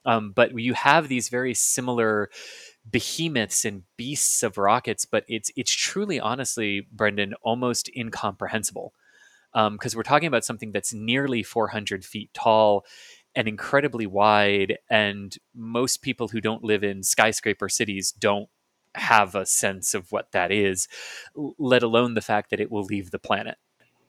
Um, 0.09 0.31
but 0.31 0.59
you 0.59 0.73
have 0.73 1.07
these 1.07 1.29
very 1.29 1.53
similar 1.53 2.31
behemoths 2.89 3.63
and 3.63 3.83
beasts 3.95 4.41
of 4.41 4.57
rockets, 4.57 5.05
but 5.05 5.23
it's 5.27 5.51
it's 5.55 5.71
truly, 5.71 6.19
honestly, 6.19 6.87
Brendan, 6.91 7.35
almost 7.43 7.91
incomprehensible 7.95 8.93
because 9.53 9.93
um, 9.93 9.97
we're 9.97 10.03
talking 10.03 10.27
about 10.27 10.45
something 10.45 10.71
that's 10.71 10.93
nearly 10.93 11.43
400 11.43 12.03
feet 12.03 12.31
tall 12.33 12.85
and 13.35 13.47
incredibly 13.47 14.07
wide, 14.07 14.79
and 14.89 15.37
most 15.53 16.01
people 16.01 16.29
who 16.29 16.41
don't 16.41 16.63
live 16.63 16.83
in 16.83 17.03
skyscraper 17.03 17.69
cities 17.69 18.11
don't 18.11 18.49
have 18.95 19.35
a 19.35 19.45
sense 19.45 19.93
of 19.93 20.11
what 20.11 20.31
that 20.31 20.51
is, 20.51 20.87
let 21.35 21.83
alone 21.83 22.15
the 22.15 22.21
fact 22.21 22.49
that 22.49 22.59
it 22.59 22.71
will 22.71 22.83
leave 22.83 23.11
the 23.11 23.19
planet. 23.19 23.57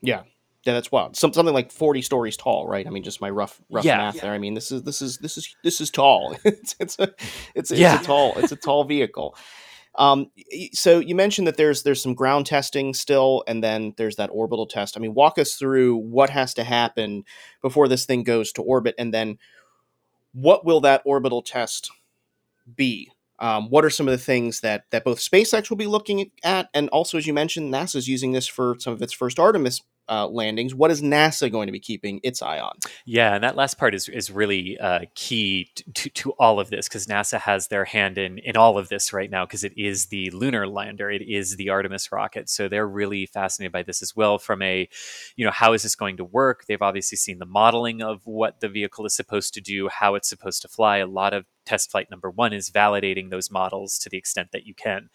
Yeah, 0.00 0.22
yeah, 0.64 0.74
that's 0.74 0.92
wild. 0.92 1.16
Some, 1.16 1.32
something 1.32 1.54
like 1.54 1.72
forty 1.72 2.02
stories 2.02 2.36
tall, 2.36 2.66
right? 2.66 2.86
I 2.86 2.90
mean, 2.90 3.02
just 3.02 3.20
my 3.20 3.30
rough 3.30 3.60
rough 3.70 3.84
yeah, 3.84 3.96
math 3.96 4.16
yeah. 4.16 4.22
there. 4.22 4.32
I 4.32 4.38
mean, 4.38 4.54
this 4.54 4.70
is 4.70 4.82
this 4.82 5.00
is 5.00 5.18
this 5.18 5.38
is 5.38 5.54
this 5.64 5.80
is 5.80 5.90
tall. 5.90 6.36
it's 6.44 6.76
it's 6.78 6.98
a 6.98 7.12
it's, 7.54 7.70
yeah. 7.70 7.94
it's 7.94 8.04
a 8.04 8.06
tall 8.06 8.34
it's 8.36 8.52
a 8.52 8.56
tall 8.56 8.84
vehicle. 8.84 9.36
Um, 9.96 10.30
so 10.72 10.98
you 10.98 11.14
mentioned 11.14 11.46
that 11.46 11.56
there's 11.56 11.82
there's 11.82 12.02
some 12.02 12.14
ground 12.14 12.46
testing 12.46 12.94
still, 12.94 13.42
and 13.46 13.64
then 13.64 13.94
there's 13.96 14.16
that 14.16 14.30
orbital 14.32 14.66
test. 14.66 14.96
I 14.96 15.00
mean, 15.00 15.14
walk 15.14 15.38
us 15.38 15.54
through 15.54 15.96
what 15.96 16.30
has 16.30 16.54
to 16.54 16.64
happen 16.64 17.24
before 17.62 17.88
this 17.88 18.04
thing 18.04 18.22
goes 18.22 18.52
to 18.52 18.62
orbit, 18.62 18.94
and 18.98 19.12
then 19.12 19.38
what 20.32 20.64
will 20.64 20.80
that 20.82 21.02
orbital 21.04 21.42
test 21.42 21.90
be? 22.76 23.10
Um, 23.38 23.70
what 23.70 23.86
are 23.86 23.90
some 23.90 24.06
of 24.06 24.12
the 24.12 24.18
things 24.18 24.60
that 24.60 24.84
that 24.90 25.04
both 25.04 25.18
SpaceX 25.18 25.70
will 25.70 25.78
be 25.78 25.86
looking 25.86 26.30
at, 26.44 26.68
and 26.74 26.88
also, 26.90 27.18
as 27.18 27.26
you 27.26 27.32
mentioned, 27.32 27.72
NASA's 27.72 28.08
using 28.08 28.32
this 28.32 28.46
for 28.46 28.76
some 28.78 28.92
of 28.92 29.02
its 29.02 29.14
first 29.14 29.40
Artemis 29.40 29.80
uh, 30.10 30.26
landings. 30.26 30.74
What 30.74 30.90
is 30.90 31.00
NASA 31.02 31.50
going 31.50 31.66
to 31.66 31.72
be 31.72 31.80
keeping 31.80 32.20
its 32.22 32.42
eye 32.42 32.58
on? 32.58 32.72
Yeah, 33.06 33.34
and 33.34 33.44
that 33.44 33.56
last 33.56 33.78
part 33.78 33.94
is 33.94 34.08
is 34.08 34.30
really 34.30 34.78
uh, 34.78 35.00
key 35.14 35.70
to, 35.94 36.10
to 36.10 36.32
all 36.32 36.58
of 36.58 36.70
this 36.70 36.88
because 36.88 37.06
NASA 37.06 37.38
has 37.38 37.68
their 37.68 37.84
hand 37.84 38.18
in 38.18 38.38
in 38.38 38.56
all 38.56 38.76
of 38.76 38.88
this 38.88 39.12
right 39.12 39.30
now 39.30 39.46
because 39.46 39.64
it 39.64 39.72
is 39.76 40.06
the 40.06 40.30
lunar 40.30 40.66
lander, 40.66 41.10
it 41.10 41.22
is 41.22 41.56
the 41.56 41.70
Artemis 41.70 42.10
rocket, 42.12 42.48
so 42.48 42.68
they're 42.68 42.88
really 42.88 43.26
fascinated 43.26 43.72
by 43.72 43.82
this 43.82 44.02
as 44.02 44.16
well. 44.16 44.38
From 44.38 44.62
a, 44.62 44.88
you 45.36 45.44
know, 45.44 45.52
how 45.52 45.72
is 45.72 45.82
this 45.82 45.94
going 45.94 46.16
to 46.16 46.24
work? 46.24 46.64
They've 46.66 46.82
obviously 46.82 47.16
seen 47.16 47.38
the 47.38 47.46
modeling 47.46 48.02
of 48.02 48.26
what 48.26 48.60
the 48.60 48.68
vehicle 48.68 49.06
is 49.06 49.14
supposed 49.14 49.54
to 49.54 49.60
do, 49.60 49.88
how 49.88 50.14
it's 50.14 50.28
supposed 50.28 50.62
to 50.62 50.68
fly. 50.68 50.98
A 50.98 51.06
lot 51.06 51.32
of 51.34 51.44
test 51.70 51.92
flight 51.92 52.10
number 52.10 52.28
one 52.28 52.52
is 52.52 52.68
validating 52.68 53.30
those 53.30 53.48
models 53.48 53.96
to 54.00 54.08
the 54.08 54.18
extent 54.18 54.50
that 54.50 54.66
you 54.66 54.74
can. 54.74 55.08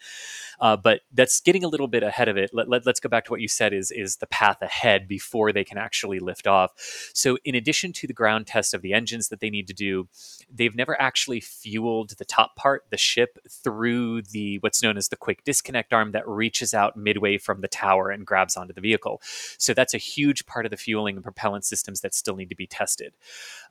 Uh, 0.58 0.74
but 0.74 1.02
that's 1.12 1.38
getting 1.42 1.62
a 1.62 1.68
little 1.68 1.86
bit 1.86 2.02
ahead 2.02 2.28
of 2.28 2.38
it. 2.38 2.48
Let, 2.54 2.70
let, 2.70 2.86
us 2.86 2.98
go 2.98 3.10
back 3.10 3.26
to 3.26 3.30
what 3.30 3.42
you 3.42 3.48
said 3.48 3.74
is 3.74 3.90
is 3.90 4.16
the 4.16 4.26
path 4.26 4.62
ahead 4.62 5.06
before 5.06 5.52
they 5.52 5.64
can 5.64 5.76
actually 5.76 6.18
lift 6.18 6.46
off. 6.46 6.72
So 7.12 7.36
in 7.44 7.54
addition 7.54 7.92
to 7.92 8.06
the 8.06 8.14
ground 8.14 8.46
test 8.46 8.72
of 8.72 8.80
the 8.80 8.94
engines 8.94 9.28
that 9.28 9.40
they 9.40 9.50
need 9.50 9.66
to 9.66 9.74
do, 9.74 10.08
they've 10.50 10.74
never 10.74 10.98
actually 10.98 11.40
fueled 11.40 12.14
the 12.16 12.24
top 12.24 12.56
part, 12.56 12.86
the 12.90 12.96
ship, 12.96 13.38
through 13.50 14.22
the 14.22 14.56
what's 14.60 14.82
known 14.82 14.96
as 14.96 15.08
the 15.08 15.16
quick 15.16 15.44
disconnect 15.44 15.92
arm 15.92 16.12
that 16.12 16.26
reaches 16.26 16.72
out 16.72 16.96
midway 16.96 17.36
from 17.36 17.60
the 17.60 17.68
tower 17.68 18.08
and 18.08 18.26
grabs 18.26 18.56
onto 18.56 18.72
the 18.72 18.80
vehicle. 18.80 19.20
So 19.58 19.74
that's 19.74 19.92
a 19.92 19.98
huge 19.98 20.46
part 20.46 20.64
of 20.64 20.70
the 20.70 20.78
fueling 20.78 21.16
and 21.16 21.22
propellant 21.22 21.66
systems 21.66 22.00
that 22.00 22.14
still 22.14 22.36
need 22.36 22.48
to 22.48 22.56
be 22.56 22.66
tested. 22.66 23.12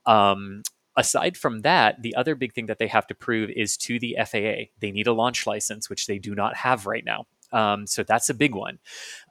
Um, 0.05 0.61
aside 0.97 1.37
from 1.37 1.61
that, 1.61 2.01
the 2.01 2.15
other 2.15 2.35
big 2.35 2.53
thing 2.53 2.67
that 2.67 2.79
they 2.79 2.87
have 2.87 3.07
to 3.07 3.15
prove 3.15 3.49
is 3.49 3.77
to 3.77 3.99
the 3.99 4.17
FAA. 4.25 4.71
They 4.79 4.91
need 4.91 5.07
a 5.07 5.13
launch 5.13 5.45
license, 5.47 5.89
which 5.89 6.07
they 6.07 6.19
do 6.19 6.35
not 6.35 6.55
have 6.57 6.85
right 6.85 7.03
now. 7.05 7.27
Um, 7.51 7.87
so 7.87 8.03
that's 8.03 8.29
a 8.29 8.33
big 8.33 8.53
one. 8.53 8.79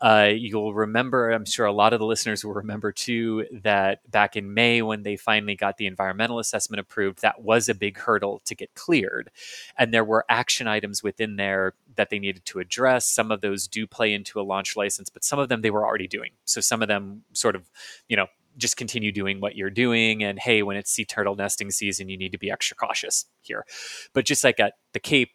Uh, 0.00 0.30
you'll 0.34 0.72
remember, 0.72 1.30
I'm 1.30 1.44
sure 1.44 1.66
a 1.66 1.72
lot 1.72 1.92
of 1.92 1.98
the 1.98 2.06
listeners 2.06 2.44
will 2.44 2.54
remember 2.54 2.90
too, 2.90 3.46
that 3.62 4.10
back 4.10 4.34
in 4.34 4.54
May 4.54 4.80
when 4.80 5.02
they 5.02 5.16
finally 5.16 5.56
got 5.56 5.76
the 5.76 5.86
environmental 5.86 6.38
assessment 6.38 6.80
approved, 6.80 7.20
that 7.20 7.42
was 7.42 7.68
a 7.68 7.74
big 7.74 7.98
hurdle 7.98 8.40
to 8.46 8.54
get 8.54 8.74
cleared. 8.74 9.30
And 9.76 9.92
there 9.92 10.04
were 10.04 10.24
action 10.28 10.66
items 10.66 11.02
within 11.02 11.36
there 11.36 11.74
that 11.96 12.08
they 12.08 12.18
needed 12.18 12.46
to 12.46 12.60
address. 12.60 13.06
Some 13.06 13.30
of 13.30 13.42
those 13.42 13.68
do 13.68 13.86
play 13.86 14.14
into 14.14 14.40
a 14.40 14.42
launch 14.42 14.74
license, 14.74 15.10
but 15.10 15.22
some 15.22 15.38
of 15.38 15.50
them 15.50 15.60
they 15.60 15.70
were 15.70 15.86
already 15.86 16.08
doing. 16.08 16.30
So 16.44 16.62
some 16.62 16.80
of 16.80 16.88
them 16.88 17.24
sort 17.34 17.56
of, 17.56 17.68
you 18.08 18.16
know, 18.16 18.28
just 18.56 18.76
continue 18.76 19.12
doing 19.12 19.40
what 19.40 19.56
you're 19.56 19.70
doing. 19.70 20.22
And 20.22 20.38
hey, 20.38 20.62
when 20.62 20.76
it's 20.76 20.90
sea 20.90 21.04
turtle 21.04 21.36
nesting 21.36 21.70
season, 21.70 22.08
you 22.08 22.16
need 22.16 22.32
to 22.32 22.38
be 22.38 22.50
extra 22.50 22.76
cautious 22.76 23.26
here. 23.42 23.64
But 24.12 24.24
just 24.24 24.44
like 24.44 24.60
at 24.60 24.74
the 24.92 25.00
Cape, 25.00 25.30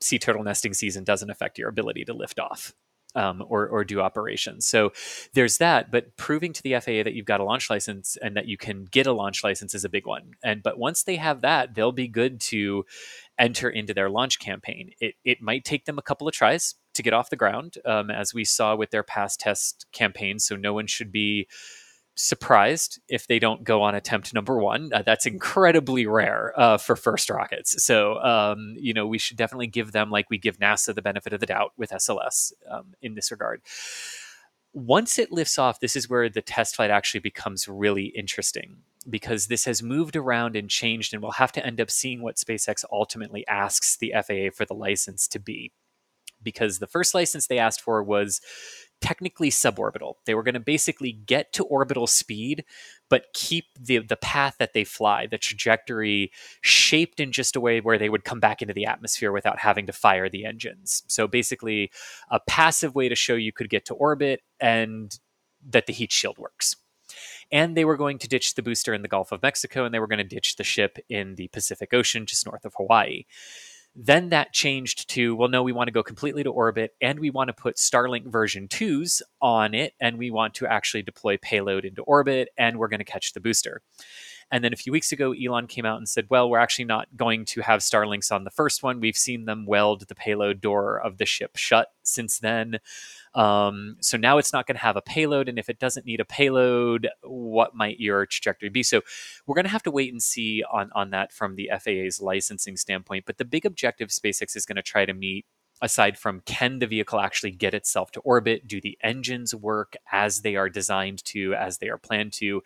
sea 0.00 0.18
turtle 0.18 0.42
nesting 0.42 0.74
season 0.74 1.04
doesn't 1.04 1.30
affect 1.30 1.58
your 1.58 1.68
ability 1.68 2.04
to 2.06 2.12
lift 2.12 2.38
off. 2.38 2.74
Um, 3.16 3.42
or, 3.48 3.66
or 3.66 3.82
do 3.82 4.00
operations. 4.00 4.66
So 4.66 4.92
there's 5.34 5.58
that, 5.58 5.90
but 5.90 6.16
proving 6.16 6.52
to 6.52 6.62
the 6.62 6.74
FAA 6.74 7.02
that 7.02 7.12
you've 7.12 7.26
got 7.26 7.40
a 7.40 7.44
launch 7.44 7.68
license 7.68 8.16
and 8.22 8.36
that 8.36 8.46
you 8.46 8.56
can 8.56 8.84
get 8.84 9.08
a 9.08 9.12
launch 9.12 9.42
license 9.42 9.74
is 9.74 9.84
a 9.84 9.88
big 9.88 10.06
one. 10.06 10.34
And 10.44 10.62
but 10.62 10.78
once 10.78 11.02
they 11.02 11.16
have 11.16 11.40
that, 11.40 11.74
they'll 11.74 11.90
be 11.90 12.06
good 12.06 12.40
to 12.42 12.84
enter 13.36 13.68
into 13.68 13.94
their 13.94 14.10
launch 14.10 14.38
campaign. 14.38 14.92
It 15.00 15.16
it 15.24 15.42
might 15.42 15.64
take 15.64 15.86
them 15.86 15.98
a 15.98 16.02
couple 16.02 16.28
of 16.28 16.34
tries 16.34 16.76
to 16.94 17.02
get 17.02 17.12
off 17.12 17.30
the 17.30 17.36
ground, 17.36 17.78
um, 17.84 18.10
as 18.10 18.32
we 18.32 18.44
saw 18.44 18.76
with 18.76 18.90
their 18.90 19.02
past 19.02 19.40
test 19.40 19.86
campaigns. 19.92 20.44
So 20.44 20.54
no 20.54 20.72
one 20.72 20.86
should 20.86 21.10
be 21.10 21.48
surprised 22.14 23.00
if 23.08 23.26
they 23.26 23.38
don't 23.38 23.64
go 23.64 23.82
on 23.82 23.94
attempt 23.94 24.34
number 24.34 24.58
one. 24.58 24.90
Uh, 24.92 25.02
that's 25.02 25.26
incredibly 25.26 26.06
rare 26.06 26.52
uh, 26.56 26.76
for 26.76 26.96
first 26.96 27.30
rockets. 27.30 27.82
So, 27.84 28.20
um, 28.22 28.74
you 28.78 28.92
know, 28.92 29.06
we 29.06 29.18
should 29.18 29.36
definitely 29.36 29.68
give 29.68 29.92
them, 29.92 30.10
like 30.10 30.28
we 30.30 30.38
give 30.38 30.58
NASA, 30.58 30.94
the 30.94 31.02
benefit 31.02 31.32
of 31.32 31.40
the 31.40 31.46
doubt 31.46 31.72
with 31.76 31.90
SLS 31.90 32.52
um, 32.70 32.94
in 33.00 33.14
this 33.14 33.30
regard. 33.30 33.62
Once 34.72 35.18
it 35.18 35.32
lifts 35.32 35.58
off, 35.58 35.80
this 35.80 35.96
is 35.96 36.08
where 36.08 36.28
the 36.28 36.42
test 36.42 36.76
flight 36.76 36.90
actually 36.90 37.20
becomes 37.20 37.66
really 37.66 38.06
interesting 38.06 38.76
because 39.08 39.46
this 39.46 39.64
has 39.64 39.82
moved 39.82 40.14
around 40.14 40.56
and 40.56 40.68
changed, 40.68 41.12
and 41.12 41.22
we'll 41.22 41.32
have 41.32 41.52
to 41.52 41.64
end 41.64 41.80
up 41.80 41.90
seeing 41.90 42.22
what 42.22 42.36
SpaceX 42.36 42.84
ultimately 42.92 43.46
asks 43.48 43.96
the 43.96 44.12
FAA 44.14 44.54
for 44.54 44.64
the 44.64 44.74
license 44.74 45.26
to 45.28 45.38
be. 45.38 45.72
Because 46.42 46.78
the 46.78 46.86
first 46.86 47.14
license 47.14 47.46
they 47.46 47.58
asked 47.58 47.82
for 47.82 48.02
was 48.02 48.40
technically 49.00 49.50
suborbital. 49.50 50.14
They 50.26 50.34
were 50.34 50.42
going 50.42 50.54
to 50.54 50.60
basically 50.60 51.12
get 51.12 51.52
to 51.54 51.64
orbital 51.64 52.06
speed, 52.06 52.64
but 53.08 53.26
keep 53.34 53.66
the 53.78 53.98
the 53.98 54.16
path 54.16 54.56
that 54.58 54.72
they 54.74 54.84
fly, 54.84 55.26
the 55.26 55.38
trajectory 55.38 56.30
shaped 56.60 57.20
in 57.20 57.32
just 57.32 57.56
a 57.56 57.60
way 57.60 57.80
where 57.80 57.98
they 57.98 58.08
would 58.08 58.24
come 58.24 58.40
back 58.40 58.62
into 58.62 58.74
the 58.74 58.86
atmosphere 58.86 59.32
without 59.32 59.58
having 59.58 59.86
to 59.86 59.92
fire 59.92 60.28
the 60.28 60.44
engines. 60.44 61.02
So 61.08 61.26
basically, 61.26 61.90
a 62.30 62.40
passive 62.40 62.94
way 62.94 63.08
to 63.08 63.14
show 63.14 63.34
you 63.34 63.52
could 63.52 63.70
get 63.70 63.84
to 63.86 63.94
orbit 63.94 64.42
and 64.60 65.18
that 65.68 65.86
the 65.86 65.92
heat 65.92 66.12
shield 66.12 66.38
works. 66.38 66.76
And 67.52 67.76
they 67.76 67.84
were 67.84 67.96
going 67.96 68.18
to 68.18 68.28
ditch 68.28 68.54
the 68.54 68.62
booster 68.62 68.94
in 68.94 69.02
the 69.02 69.08
Gulf 69.08 69.32
of 69.32 69.42
Mexico, 69.42 69.84
and 69.84 69.92
they 69.92 69.98
were 69.98 70.06
going 70.06 70.18
to 70.18 70.24
ditch 70.24 70.56
the 70.56 70.64
ship 70.64 70.98
in 71.08 71.34
the 71.34 71.48
Pacific 71.48 71.92
Ocean 71.92 72.24
just 72.26 72.46
north 72.46 72.64
of 72.64 72.74
Hawaii. 72.76 73.24
Then 73.96 74.28
that 74.28 74.52
changed 74.52 75.10
to, 75.10 75.34
well, 75.34 75.48
no, 75.48 75.62
we 75.62 75.72
want 75.72 75.88
to 75.88 75.92
go 75.92 76.02
completely 76.02 76.44
to 76.44 76.50
orbit 76.50 76.94
and 77.00 77.18
we 77.18 77.30
want 77.30 77.48
to 77.48 77.52
put 77.52 77.76
Starlink 77.76 78.26
version 78.26 78.68
2s 78.68 79.20
on 79.42 79.74
it 79.74 79.94
and 80.00 80.16
we 80.16 80.30
want 80.30 80.54
to 80.54 80.66
actually 80.66 81.02
deploy 81.02 81.36
payload 81.38 81.84
into 81.84 82.02
orbit 82.02 82.50
and 82.56 82.78
we're 82.78 82.88
going 82.88 83.00
to 83.00 83.04
catch 83.04 83.32
the 83.32 83.40
booster. 83.40 83.82
And 84.52 84.64
then 84.64 84.72
a 84.72 84.76
few 84.76 84.92
weeks 84.92 85.12
ago, 85.12 85.32
Elon 85.32 85.66
came 85.66 85.84
out 85.84 85.98
and 85.98 86.08
said, 86.08 86.26
well, 86.28 86.50
we're 86.50 86.58
actually 86.58 86.84
not 86.84 87.08
going 87.16 87.44
to 87.46 87.60
have 87.62 87.80
Starlinks 87.80 88.32
on 88.32 88.44
the 88.44 88.50
first 88.50 88.82
one. 88.82 89.00
We've 89.00 89.16
seen 89.16 89.44
them 89.44 89.64
weld 89.64 90.08
the 90.08 90.14
payload 90.14 90.60
door 90.60 91.00
of 91.00 91.18
the 91.18 91.26
ship 91.26 91.56
shut 91.56 91.92
since 92.02 92.38
then. 92.38 92.80
Um, 93.34 93.96
so 94.00 94.16
now 94.16 94.38
it's 94.38 94.52
not 94.52 94.66
going 94.66 94.76
to 94.76 94.82
have 94.82 94.96
a 94.96 95.02
payload. 95.02 95.48
And 95.48 95.58
if 95.58 95.68
it 95.68 95.78
doesn't 95.78 96.06
need 96.06 96.20
a 96.20 96.24
payload, 96.24 97.08
what 97.22 97.74
might 97.74 98.00
your 98.00 98.26
trajectory 98.26 98.68
be? 98.68 98.82
So 98.82 99.02
we're 99.46 99.54
going 99.54 99.64
to 99.64 99.70
have 99.70 99.82
to 99.84 99.90
wait 99.90 100.12
and 100.12 100.22
see 100.22 100.64
on, 100.70 100.90
on 100.94 101.10
that 101.10 101.32
from 101.32 101.56
the 101.56 101.70
FAA's 101.78 102.20
licensing 102.20 102.76
standpoint. 102.76 103.24
But 103.26 103.38
the 103.38 103.44
big 103.44 103.64
objective 103.64 104.08
SpaceX 104.08 104.56
is 104.56 104.66
going 104.66 104.76
to 104.76 104.82
try 104.82 105.04
to 105.04 105.14
meet 105.14 105.46
aside 105.82 106.18
from 106.18 106.40
can 106.40 106.78
the 106.78 106.86
vehicle 106.86 107.20
actually 107.20 107.50
get 107.50 107.74
itself 107.74 108.10
to 108.12 108.20
orbit? 108.20 108.66
Do 108.66 108.80
the 108.80 108.98
engines 109.02 109.54
work 109.54 109.96
as 110.12 110.42
they 110.42 110.56
are 110.56 110.68
designed 110.68 111.24
to, 111.26 111.54
as 111.54 111.78
they 111.78 111.88
are 111.88 111.98
planned 111.98 112.32
to? 112.34 112.62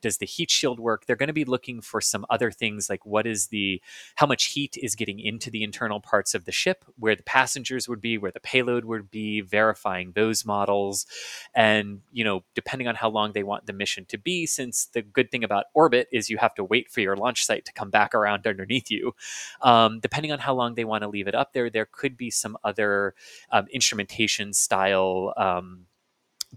Does 0.00 0.18
the 0.18 0.26
heat 0.26 0.50
shield 0.50 0.80
work? 0.80 1.06
They're 1.06 1.16
going 1.16 1.28
to 1.28 1.32
be 1.32 1.44
looking 1.44 1.80
for 1.80 2.00
some 2.00 2.26
other 2.30 2.50
things 2.50 2.90
like 2.90 3.04
what 3.06 3.26
is 3.26 3.48
the, 3.48 3.80
how 4.16 4.26
much 4.26 4.46
heat 4.46 4.76
is 4.80 4.94
getting 4.94 5.20
into 5.20 5.50
the 5.50 5.62
internal 5.62 6.00
parts 6.00 6.34
of 6.34 6.44
the 6.44 6.52
ship, 6.52 6.84
where 6.98 7.16
the 7.16 7.22
passengers 7.22 7.88
would 7.88 8.00
be, 8.00 8.18
where 8.18 8.32
the 8.32 8.40
payload 8.40 8.84
would 8.84 9.10
be, 9.10 9.40
verifying 9.40 10.12
those 10.12 10.44
models. 10.44 11.06
And, 11.54 12.00
you 12.12 12.24
know, 12.24 12.44
depending 12.54 12.88
on 12.88 12.94
how 12.94 13.08
long 13.08 13.32
they 13.32 13.42
want 13.42 13.66
the 13.66 13.72
mission 13.72 14.04
to 14.06 14.18
be, 14.18 14.46
since 14.46 14.86
the 14.86 15.02
good 15.02 15.30
thing 15.30 15.44
about 15.44 15.66
orbit 15.74 16.08
is 16.12 16.30
you 16.30 16.38
have 16.38 16.54
to 16.54 16.64
wait 16.64 16.90
for 16.90 17.00
your 17.00 17.16
launch 17.16 17.44
site 17.44 17.64
to 17.66 17.72
come 17.72 17.90
back 17.90 18.14
around 18.14 18.46
underneath 18.46 18.90
you. 18.90 19.14
Um, 19.62 20.00
depending 20.00 20.32
on 20.32 20.38
how 20.38 20.54
long 20.54 20.74
they 20.74 20.84
want 20.84 21.02
to 21.02 21.08
leave 21.08 21.28
it 21.28 21.34
up 21.34 21.52
there, 21.52 21.70
there 21.70 21.88
could 21.90 22.16
be 22.16 22.30
some 22.30 22.55
other 22.64 23.14
um, 23.50 23.66
instrumentation 23.72 24.52
style 24.52 25.32
um, 25.36 25.86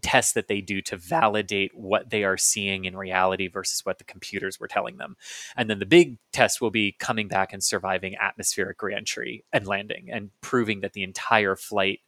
tests 0.02 0.34
that 0.34 0.48
they 0.48 0.62
do 0.62 0.82
to 0.82 0.98
validate 0.98 1.72
what 1.76 2.10
they 2.10 2.24
are 2.24 2.38
seeing 2.38 2.86
in 2.86 2.96
reality 2.96 3.48
versus 3.48 3.86
what 3.86 3.98
the 3.98 4.04
computers 4.04 4.60
were 4.60 4.68
telling 4.68 4.98
them. 4.98 5.16
And 5.58 5.70
then 5.70 5.80
the 5.80 5.86
big 5.86 6.18
test 6.32 6.62
will 6.62 6.72
be 6.72 6.96
coming 7.00 7.28
back 7.28 7.54
and 7.54 7.64
surviving 7.64 8.16
atmospheric 8.16 8.82
reentry 8.82 9.44
and 9.52 9.68
landing 9.68 10.10
and 10.12 10.30
proving 10.42 10.82
that 10.82 10.94
the 10.94 11.04
entire 11.04 11.56
flight 11.56 12.00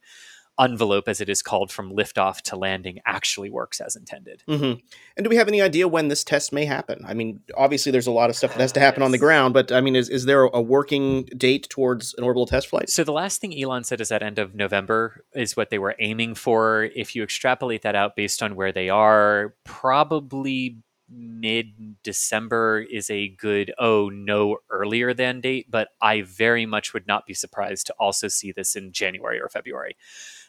envelope, 0.62 1.08
as 1.08 1.20
it 1.20 1.28
is 1.28 1.42
called, 1.42 1.70
from 1.70 1.92
liftoff 1.92 2.40
to 2.42 2.56
landing 2.56 3.00
actually 3.06 3.50
works 3.50 3.80
as 3.80 3.96
intended. 3.96 4.42
Mm-hmm. 4.48 4.80
And 5.16 5.24
do 5.24 5.28
we 5.28 5.36
have 5.36 5.48
any 5.48 5.60
idea 5.60 5.88
when 5.88 6.08
this 6.08 6.24
test 6.24 6.52
may 6.52 6.64
happen? 6.64 7.04
I 7.06 7.14
mean, 7.14 7.40
obviously, 7.56 7.92
there's 7.92 8.06
a 8.06 8.12
lot 8.12 8.30
of 8.30 8.36
stuff 8.36 8.52
that 8.52 8.60
has 8.60 8.72
to 8.72 8.80
happen 8.80 9.02
on 9.02 9.10
the 9.10 9.18
ground, 9.18 9.54
but 9.54 9.72
I 9.72 9.80
mean, 9.80 9.96
is, 9.96 10.08
is 10.08 10.24
there 10.24 10.42
a 10.42 10.60
working 10.60 11.24
date 11.36 11.68
towards 11.68 12.14
an 12.14 12.24
orbital 12.24 12.46
test 12.46 12.68
flight? 12.68 12.90
So 12.90 13.04
the 13.04 13.12
last 13.12 13.40
thing 13.40 13.58
Elon 13.58 13.84
said 13.84 14.00
is 14.00 14.08
that 14.08 14.22
end 14.22 14.38
of 14.38 14.54
November 14.54 15.24
is 15.34 15.56
what 15.56 15.70
they 15.70 15.78
were 15.78 15.96
aiming 15.98 16.34
for. 16.34 16.84
If 16.94 17.14
you 17.14 17.22
extrapolate 17.22 17.82
that 17.82 17.94
out 17.94 18.16
based 18.16 18.42
on 18.42 18.56
where 18.56 18.72
they 18.72 18.88
are, 18.88 19.54
probably 19.64 20.78
mid 21.14 22.02
December 22.02 22.80
is 22.80 23.10
a 23.10 23.28
good, 23.28 23.72
oh, 23.78 24.08
no 24.08 24.58
earlier 24.70 25.12
than 25.12 25.40
date, 25.40 25.70
but 25.70 25.88
I 26.00 26.22
very 26.22 26.66
much 26.66 26.94
would 26.94 27.06
not 27.06 27.26
be 27.26 27.34
surprised 27.34 27.86
to 27.88 27.94
also 27.98 28.28
see 28.28 28.52
this 28.52 28.74
in 28.74 28.92
January 28.92 29.40
or 29.40 29.48
February. 29.48 29.96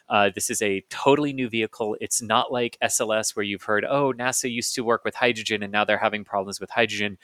Uh, 0.08 0.30
this 0.34 0.50
is 0.50 0.60
a 0.60 0.84
totally 0.90 1.32
new 1.32 1.48
vehicle. 1.48 1.96
It's 2.00 2.20
not 2.20 2.52
like 2.52 2.76
SLS 2.82 3.34
where 3.34 3.44
you've 3.44 3.62
heard, 3.62 3.84
oh, 3.84 4.12
NASA 4.12 4.50
used 4.50 4.74
to 4.74 4.84
work 4.84 5.04
with 5.04 5.14
hydrogen 5.14 5.62
and 5.62 5.72
now 5.72 5.84
they're 5.84 5.98
having 5.98 6.24
problems 6.24 6.60
with 6.60 6.70
hydrogen. 6.70 7.18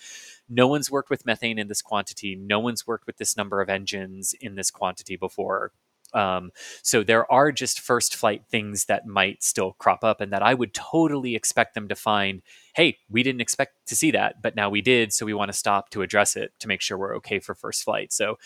No 0.49 0.67
one's 0.67 0.91
worked 0.91 1.11
with 1.11 1.27
methane 1.27 1.59
in 1.59 1.69
this 1.69 1.83
quantity. 1.83 2.35
No 2.37 2.59
one's 2.59 2.87
worked 2.87 3.07
with 3.07 3.19
this 3.19 3.37
number 3.37 3.61
of 3.61 3.69
engines 3.69 4.35
in 4.41 4.55
this 4.55 4.71
quantity 4.71 5.17
before. 5.17 5.73
Um, 6.13 6.51
so 6.83 7.03
there 7.03 7.31
are 7.31 7.53
just 7.53 7.81
first 7.81 8.17
flight 8.17 8.45
things 8.51 8.87
that 8.87 9.07
might 9.07 9.43
still 9.43 9.75
crop 9.79 10.03
up 10.03 10.21
and 10.21 10.33
that 10.33 10.43
I 10.43 10.55
would 10.55 10.75
totally 10.75 11.37
expect 11.37 11.75
them 11.75 11.89
to 11.89 11.95
find, 11.95 12.43
hey, 12.75 12.99
we 13.09 13.23
didn't 13.23 13.41
expect 13.41 13.87
to 13.87 13.97
see 13.97 14.11
that, 14.13 14.43
but 14.43 14.57
now 14.57 14.71
we 14.71 14.81
did. 14.81 15.13
So 15.13 15.25
we 15.27 15.35
want 15.35 15.51
to 15.51 15.57
stop 15.57 15.91
to 15.91 16.03
address 16.03 16.37
it 16.37 16.53
to 16.61 16.69
make 16.69 16.81
sure 16.81 16.99
we're 16.99 17.17
okay 17.17 17.39
for 17.39 17.55
first 17.55 17.85
flight. 17.85 18.13
So 18.13 18.39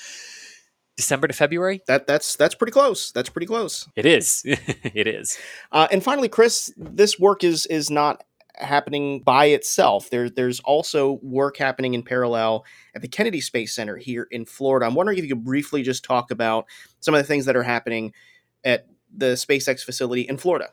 December 0.96 1.26
to 1.28 1.35
February. 1.35 1.83
That 1.87 2.07
that's 2.07 2.37
that's 2.37 2.54
pretty 2.54 2.72
close. 2.72 3.12
That's 3.12 3.28
pretty 3.28 3.46
close. 3.46 3.88
It 3.96 4.07
is. 4.07 4.42
it 4.46 5.07
is. 5.07 5.38
Uh, 5.72 5.88
and 5.90 6.02
finally, 6.02 6.28
Chris, 6.28 6.72
this 6.76 7.18
work 7.18 7.44
is 7.44 7.66
is 7.66 7.90
not 7.90 8.24
happening 8.57 9.20
by 9.20 9.46
itself. 9.46 10.11
There, 10.11 10.30
there's 10.30 10.61
also 10.61 11.18
work 11.22 11.57
happening 11.57 11.94
in 11.94 12.02
parallel 12.02 12.64
at 12.94 13.02
the 13.02 13.09
Kennedy 13.09 13.40
Space 13.40 13.74
Center 13.74 13.96
here 13.96 14.28
in 14.30 14.44
Florida. 14.44 14.87
I'm 14.87 14.94
wondering 14.94 15.18
if 15.18 15.24
you 15.24 15.35
could 15.35 15.44
briefly 15.44 15.83
just 15.83 16.04
talk 16.04 16.30
about 16.30 16.66
some 17.00 17.14
of 17.14 17.18
the 17.18 17.26
things 17.26 17.46
that 17.46 17.57
are 17.57 17.62
happening 17.62 18.12
at 18.62 18.87
the 19.16 19.35
SpaceX 19.35 19.83
facility 19.83 20.22
in 20.22 20.37
Florida. 20.37 20.70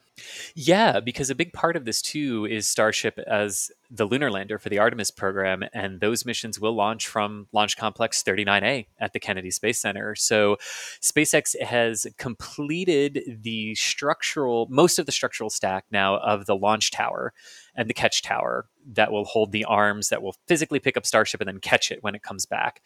Yeah, 0.56 1.00
because 1.00 1.30
a 1.30 1.36
big 1.36 1.54
part 1.54 1.76
of 1.76 1.86
this 1.86 2.02
too 2.02 2.46
is 2.46 2.68
Starship 2.68 3.18
as 3.28 3.72
the 3.90 4.06
lunar 4.06 4.30
lander 4.30 4.58
for 4.58 4.70
the 4.70 4.80
Artemis 4.80 5.12
program, 5.12 5.64
and 5.74 6.00
those 6.00 6.26
missions 6.26 6.60
will 6.60 6.76
launch 6.76 7.08
from 7.08 7.48
Launch 7.52 7.78
Complex 7.78 8.24
39A 8.24 8.88
at 9.00 9.14
the 9.14 9.20
Kennedy 9.20 9.52
Space 9.52 9.80
Center. 9.80 10.16
So, 10.16 10.58
SpaceX 11.02 11.60
has 11.62 12.08
completed 12.18 13.40
the 13.42 13.76
structural, 13.76 14.68
most 14.70 15.00
of 15.00 15.06
the 15.06 15.12
structural 15.12 15.50
stack 15.50 15.86
now 15.92 16.18
of 16.18 16.46
the 16.46 16.56
launch 16.56 16.92
tower 16.92 17.34
and 17.76 17.90
the 17.90 17.94
catch 17.94 18.22
tower 18.22 18.68
that 18.94 19.12
will 19.12 19.26
hold 19.26 19.52
the 19.52 19.66
arms 19.66 20.10
that 20.10 20.22
will 20.22 20.36
physically 20.48 20.80
pick 20.80 20.98
up 20.98 21.06
Starship 21.06 21.42
and 21.42 21.48
then 21.48 21.60
catch 21.60 21.92
it 21.92 22.04
when 22.04 22.16
it 22.16 22.24
comes 22.24 22.46
back 22.46 22.82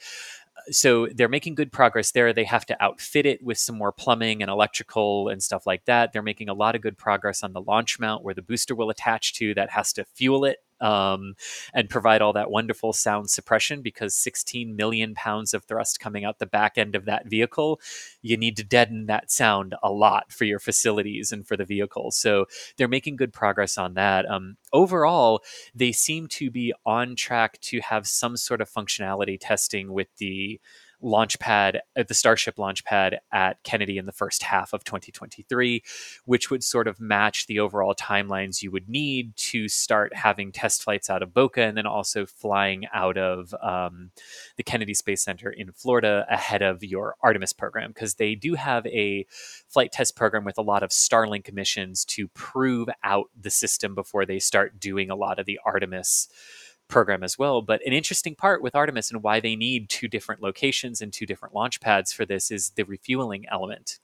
so 0.71 1.08
they're 1.08 1.30
making 1.30 1.56
good 1.56 1.71
progress 1.71 2.12
there. 2.12 2.34
They 2.34 2.43
have 2.43 2.65
to 2.67 2.84
outfit 2.84 3.25
it 3.25 3.43
with 3.43 3.58
some 3.58 3.78
more 3.78 3.91
plumbing 3.91 4.41
and 4.41 4.49
electrical 4.49 5.30
and 5.30 5.41
stuff 5.41 5.65
like 5.65 5.86
that. 5.86 6.13
They're 6.13 6.21
making 6.21 6.49
a 6.49 6.54
lot 6.54 6.75
of 6.75 6.82
good 6.82 6.97
progress 6.97 7.43
on 7.43 7.54
the 7.54 7.62
launch 7.62 7.99
mount 7.99 8.23
where 8.23 8.34
the 8.34 8.41
booster 8.41 8.75
will 8.75 8.89
attach 8.89 9.34
to 9.36 9.54
that 9.56 9.71
has 9.71 9.93
to 9.93 10.06
fuel 10.06 10.45
it 10.45 10.58
um, 10.81 11.35
and 11.73 11.89
provide 11.89 12.21
all 12.21 12.33
that 12.33 12.51
wonderful 12.51 12.93
sound 12.93 13.29
suppression 13.29 13.81
because 13.81 14.15
16 14.15 14.75
million 14.75 15.13
pounds 15.15 15.53
of 15.53 15.63
thrust 15.63 15.99
coming 15.99 16.25
out 16.25 16.39
the 16.39 16.45
back 16.45 16.77
end 16.77 16.95
of 16.95 17.05
that 17.05 17.27
vehicle, 17.27 17.79
you 18.21 18.38
need 18.38 18.57
to 18.57 18.63
deaden 18.63 19.05
that 19.05 19.31
sound 19.31 19.75
a 19.83 19.91
lot 19.91 20.31
for 20.31 20.45
your 20.45 20.59
facilities 20.59 21.31
and 21.31 21.47
for 21.47 21.57
the 21.57 21.65
vehicle. 21.65 22.11
So 22.11 22.45
they're 22.77 22.88
making 22.88 23.15
good 23.15 23.33
progress 23.33 23.77
on 23.77 23.93
that. 23.95 24.29
Um, 24.29 24.57
overall, 24.73 25.43
they 25.73 25.91
seem 25.91 26.27
to 26.27 26.51
be 26.51 26.73
on 26.85 27.15
track 27.15 27.59
to 27.61 27.79
have 27.81 28.07
some 28.07 28.38
sort 28.38 28.61
of 28.61 28.69
functionality 28.69 29.38
testing 29.39 29.93
with 29.93 30.07
the 30.17 30.59
launch 31.06 31.38
pad 31.39 31.82
uh, 31.98 32.04
the 32.08 32.13
Starship 32.13 32.58
launch 32.58 32.84
pad 32.84 33.20
at 33.32 33.62
Kennedy 33.63 33.98
in 33.98 34.08
the 34.08 34.12
first 34.12 34.44
half 34.44 34.74
of 34.74 34.84
2023, 34.84 35.84
which 36.26 36.50
would 36.50 36.63
sort 36.63 36.88
of 36.88 37.00
match 37.00 37.46
the 37.46 37.60
overall 37.60 37.94
timelines 37.94 38.62
you 38.62 38.72
would 38.72 38.89
need 38.89 39.36
to 39.38 39.68
start 39.68 40.13
having 40.15 40.52
test 40.52 40.84
flights 40.84 41.10
out 41.10 41.22
of 41.22 41.34
Boca 41.34 41.62
and 41.62 41.78
then 41.78 41.86
also 41.86 42.26
flying 42.26 42.86
out 42.91 43.18
of 43.18 43.54
um, 43.62 44.10
the 44.58 44.63
Kennedy 44.63 44.96
Space 44.96 45.22
Center 45.22 45.50
in 45.50 45.72
Florida 45.72 46.26
ahead 46.30 46.63
of 46.63 46.84
your 46.84 47.15
Artemis 47.22 47.54
program, 47.54 47.91
because 47.91 48.15
they 48.15 48.34
do 48.34 48.56
have 48.56 48.86
a 48.88 49.26
flight 49.68 49.91
test 49.91 50.15
program 50.15 50.44
with 50.44 50.58
a 50.58 50.63
lot 50.63 50.82
of 50.82 50.89
Starlink 50.89 51.54
missions 51.54 52.04
to 52.06 52.28
prove 52.30 52.89
out 53.04 53.30
the 53.39 53.52
system 53.52 53.94
before 53.94 54.26
they 54.26 54.39
start 54.39 54.80
doing 54.80 55.12
a 55.12 55.15
lot 55.15 55.38
of 55.38 55.46
the 55.46 55.60
Artemis 55.63 56.28
program 56.88 57.24
as 57.24 57.38
well. 57.38 57.62
But 57.62 57.82
an 57.86 57.93
interesting 57.93 58.36
part 58.36 58.62
with 58.62 58.76
Artemis 58.76 59.12
and 59.12 59.24
why 59.24 59.39
they 59.39 59.56
need 59.56 59.89
two 59.89 60.08
different 60.08 60.41
locations 60.41 61.02
and 61.02 61.12
two 61.12 61.26
different 61.26 61.56
launch 61.56 61.82
pads 61.82 62.13
for 62.13 62.26
this 62.26 62.52
is 62.52 62.71
the 62.71 62.84
refueling 62.84 63.45
element, 63.52 64.00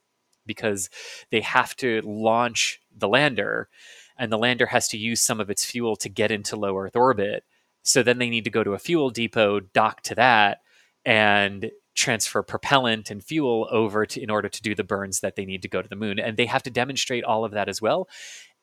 because 0.46 0.90
they 1.30 1.40
have 1.40 1.76
to 1.76 2.00
launch 2.04 2.80
the 2.96 3.08
lander, 3.08 3.68
and 4.18 4.32
the 4.32 4.38
lander 4.38 4.66
has 4.66 4.88
to 4.88 4.98
use 4.98 5.20
some 5.20 5.40
of 5.40 5.50
its 5.50 5.64
fuel 5.64 5.96
to 5.96 6.08
get 6.08 6.30
into 6.30 6.56
low 6.56 6.76
Earth 6.78 6.96
orbit. 6.96 7.44
So 7.82 8.02
then 8.02 8.18
they 8.18 8.30
need 8.30 8.44
to 8.44 8.50
go 8.50 8.62
to 8.62 8.74
a 8.74 8.78
fuel 8.78 9.10
depot, 9.10 9.60
dock 9.60 10.02
to 10.02 10.14
that, 10.14 10.60
and 11.04 11.70
transfer 11.94 12.42
propellant 12.42 13.10
and 13.10 13.22
fuel 13.22 13.68
over 13.70 14.06
to 14.06 14.20
in 14.20 14.30
order 14.30 14.48
to 14.48 14.62
do 14.62 14.74
the 14.74 14.84
burns 14.84 15.20
that 15.20 15.36
they 15.36 15.44
need 15.44 15.62
to 15.62 15.68
go 15.68 15.82
to 15.82 15.88
the 15.88 15.96
moon 15.96 16.18
and 16.18 16.36
they 16.36 16.46
have 16.46 16.62
to 16.62 16.70
demonstrate 16.70 17.22
all 17.22 17.44
of 17.44 17.52
that 17.52 17.68
as 17.68 17.82
well 17.82 18.08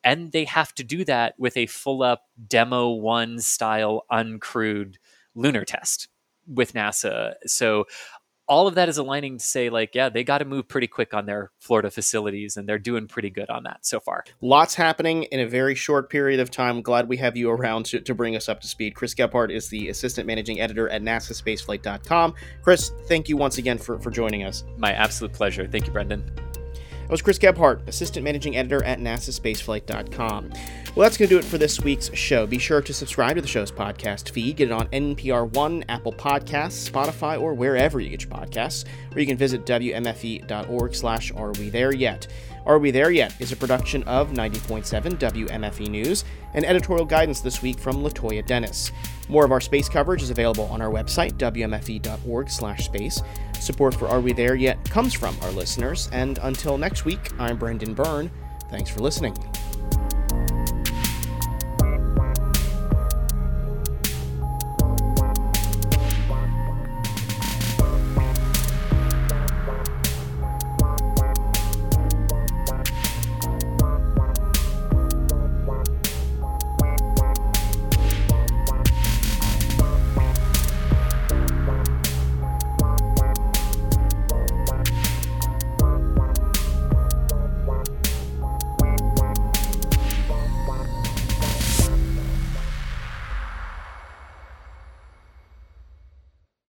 and 0.04 0.32
they 0.32 0.44
have 0.44 0.74
to 0.74 0.84
do 0.84 1.04
that 1.04 1.34
with 1.38 1.56
a 1.56 1.66
full 1.66 2.02
up 2.02 2.24
demo 2.46 2.90
one 2.90 3.38
style 3.38 4.04
uncrewed 4.10 4.96
lunar 5.34 5.64
test 5.64 6.08
with 6.46 6.72
NASA. 6.72 7.34
So 7.46 7.86
all 8.50 8.66
of 8.66 8.74
that 8.74 8.88
is 8.88 8.98
aligning 8.98 9.38
to 9.38 9.44
say 9.44 9.70
like 9.70 9.94
yeah 9.94 10.08
they 10.08 10.24
got 10.24 10.38
to 10.38 10.44
move 10.44 10.66
pretty 10.66 10.88
quick 10.88 11.14
on 11.14 11.24
their 11.24 11.52
florida 11.60 11.88
facilities 11.88 12.56
and 12.56 12.68
they're 12.68 12.80
doing 12.80 13.06
pretty 13.06 13.30
good 13.30 13.48
on 13.48 13.62
that 13.62 13.78
so 13.86 14.00
far. 14.00 14.24
Lots 14.40 14.74
happening 14.74 15.22
in 15.24 15.38
a 15.38 15.46
very 15.46 15.76
short 15.76 16.10
period 16.10 16.40
of 16.40 16.50
time. 16.50 16.82
Glad 16.82 17.08
we 17.08 17.16
have 17.18 17.36
you 17.36 17.48
around 17.48 17.86
to, 17.86 18.00
to 18.00 18.14
bring 18.14 18.34
us 18.34 18.48
up 18.48 18.60
to 18.62 18.66
speed. 18.66 18.96
Chris 18.96 19.14
gebhardt 19.14 19.52
is 19.52 19.68
the 19.68 19.88
assistant 19.88 20.26
managing 20.26 20.60
editor 20.60 20.88
at 20.88 21.00
nasaspaceflight.com 21.00 22.34
chris 22.62 22.90
thank 23.06 23.28
you 23.28 23.36
once 23.36 23.58
again 23.58 23.78
for, 23.78 24.00
for 24.00 24.10
joining 24.10 24.42
us. 24.42 24.64
My 24.76 24.92
absolute 24.92 25.32
pleasure. 25.32 25.68
Thank 25.68 25.86
you 25.86 25.92
brendan 25.92 26.24
I 27.10 27.12
was 27.12 27.22
Chris 27.22 27.40
Gebhardt, 27.40 27.88
Assistant 27.88 28.22
Managing 28.22 28.56
Editor 28.56 28.84
at 28.84 29.00
NASASpaceflight.com. 29.00 30.50
Well, 30.94 31.02
that's 31.02 31.16
going 31.16 31.28
to 31.28 31.34
do 31.34 31.38
it 31.40 31.44
for 31.44 31.58
this 31.58 31.80
week's 31.80 32.08
show. 32.14 32.46
Be 32.46 32.58
sure 32.58 32.80
to 32.80 32.94
subscribe 32.94 33.34
to 33.34 33.42
the 33.42 33.48
show's 33.48 33.72
podcast 33.72 34.30
feed. 34.30 34.58
Get 34.58 34.68
it 34.68 34.72
on 34.72 34.86
NPR 34.90 35.50
One, 35.50 35.84
Apple 35.88 36.12
Podcasts, 36.12 36.88
Spotify, 36.88 37.40
or 37.40 37.52
wherever 37.52 37.98
you 37.98 38.10
get 38.10 38.22
your 38.22 38.30
podcasts. 38.30 38.84
Or 39.12 39.18
you 39.18 39.26
can 39.26 39.36
visit 39.36 39.66
WMFE.org 39.66 40.94
slash 40.94 41.32
Are 41.32 41.50
We 41.54 41.68
There 41.68 41.92
Yet? 41.92 42.28
Are 42.66 42.78
We 42.78 42.90
There 42.90 43.10
Yet 43.10 43.34
is 43.40 43.52
a 43.52 43.56
production 43.56 44.02
of 44.04 44.32
90.7 44.32 45.18
WMFE 45.18 45.88
News 45.88 46.24
and 46.54 46.64
editorial 46.64 47.06
guidance 47.06 47.40
this 47.40 47.62
week 47.62 47.78
from 47.78 47.96
Latoya 47.96 48.44
Dennis. 48.46 48.92
More 49.28 49.44
of 49.44 49.52
our 49.52 49.60
space 49.60 49.88
coverage 49.88 50.22
is 50.22 50.30
available 50.30 50.64
on 50.64 50.82
our 50.82 50.90
website, 50.90 51.32
wmfe.org/space. 51.34 53.22
Support 53.58 53.94
for 53.94 54.08
Are 54.08 54.20
We 54.20 54.32
There 54.32 54.54
Yet 54.54 54.82
comes 54.90 55.14
from 55.14 55.36
our 55.42 55.50
listeners, 55.52 56.08
and 56.12 56.38
until 56.42 56.76
next 56.76 57.04
week, 57.04 57.30
I'm 57.38 57.56
Brendan 57.56 57.94
Byrne. 57.94 58.30
Thanks 58.70 58.90
for 58.90 59.00
listening. 59.00 59.36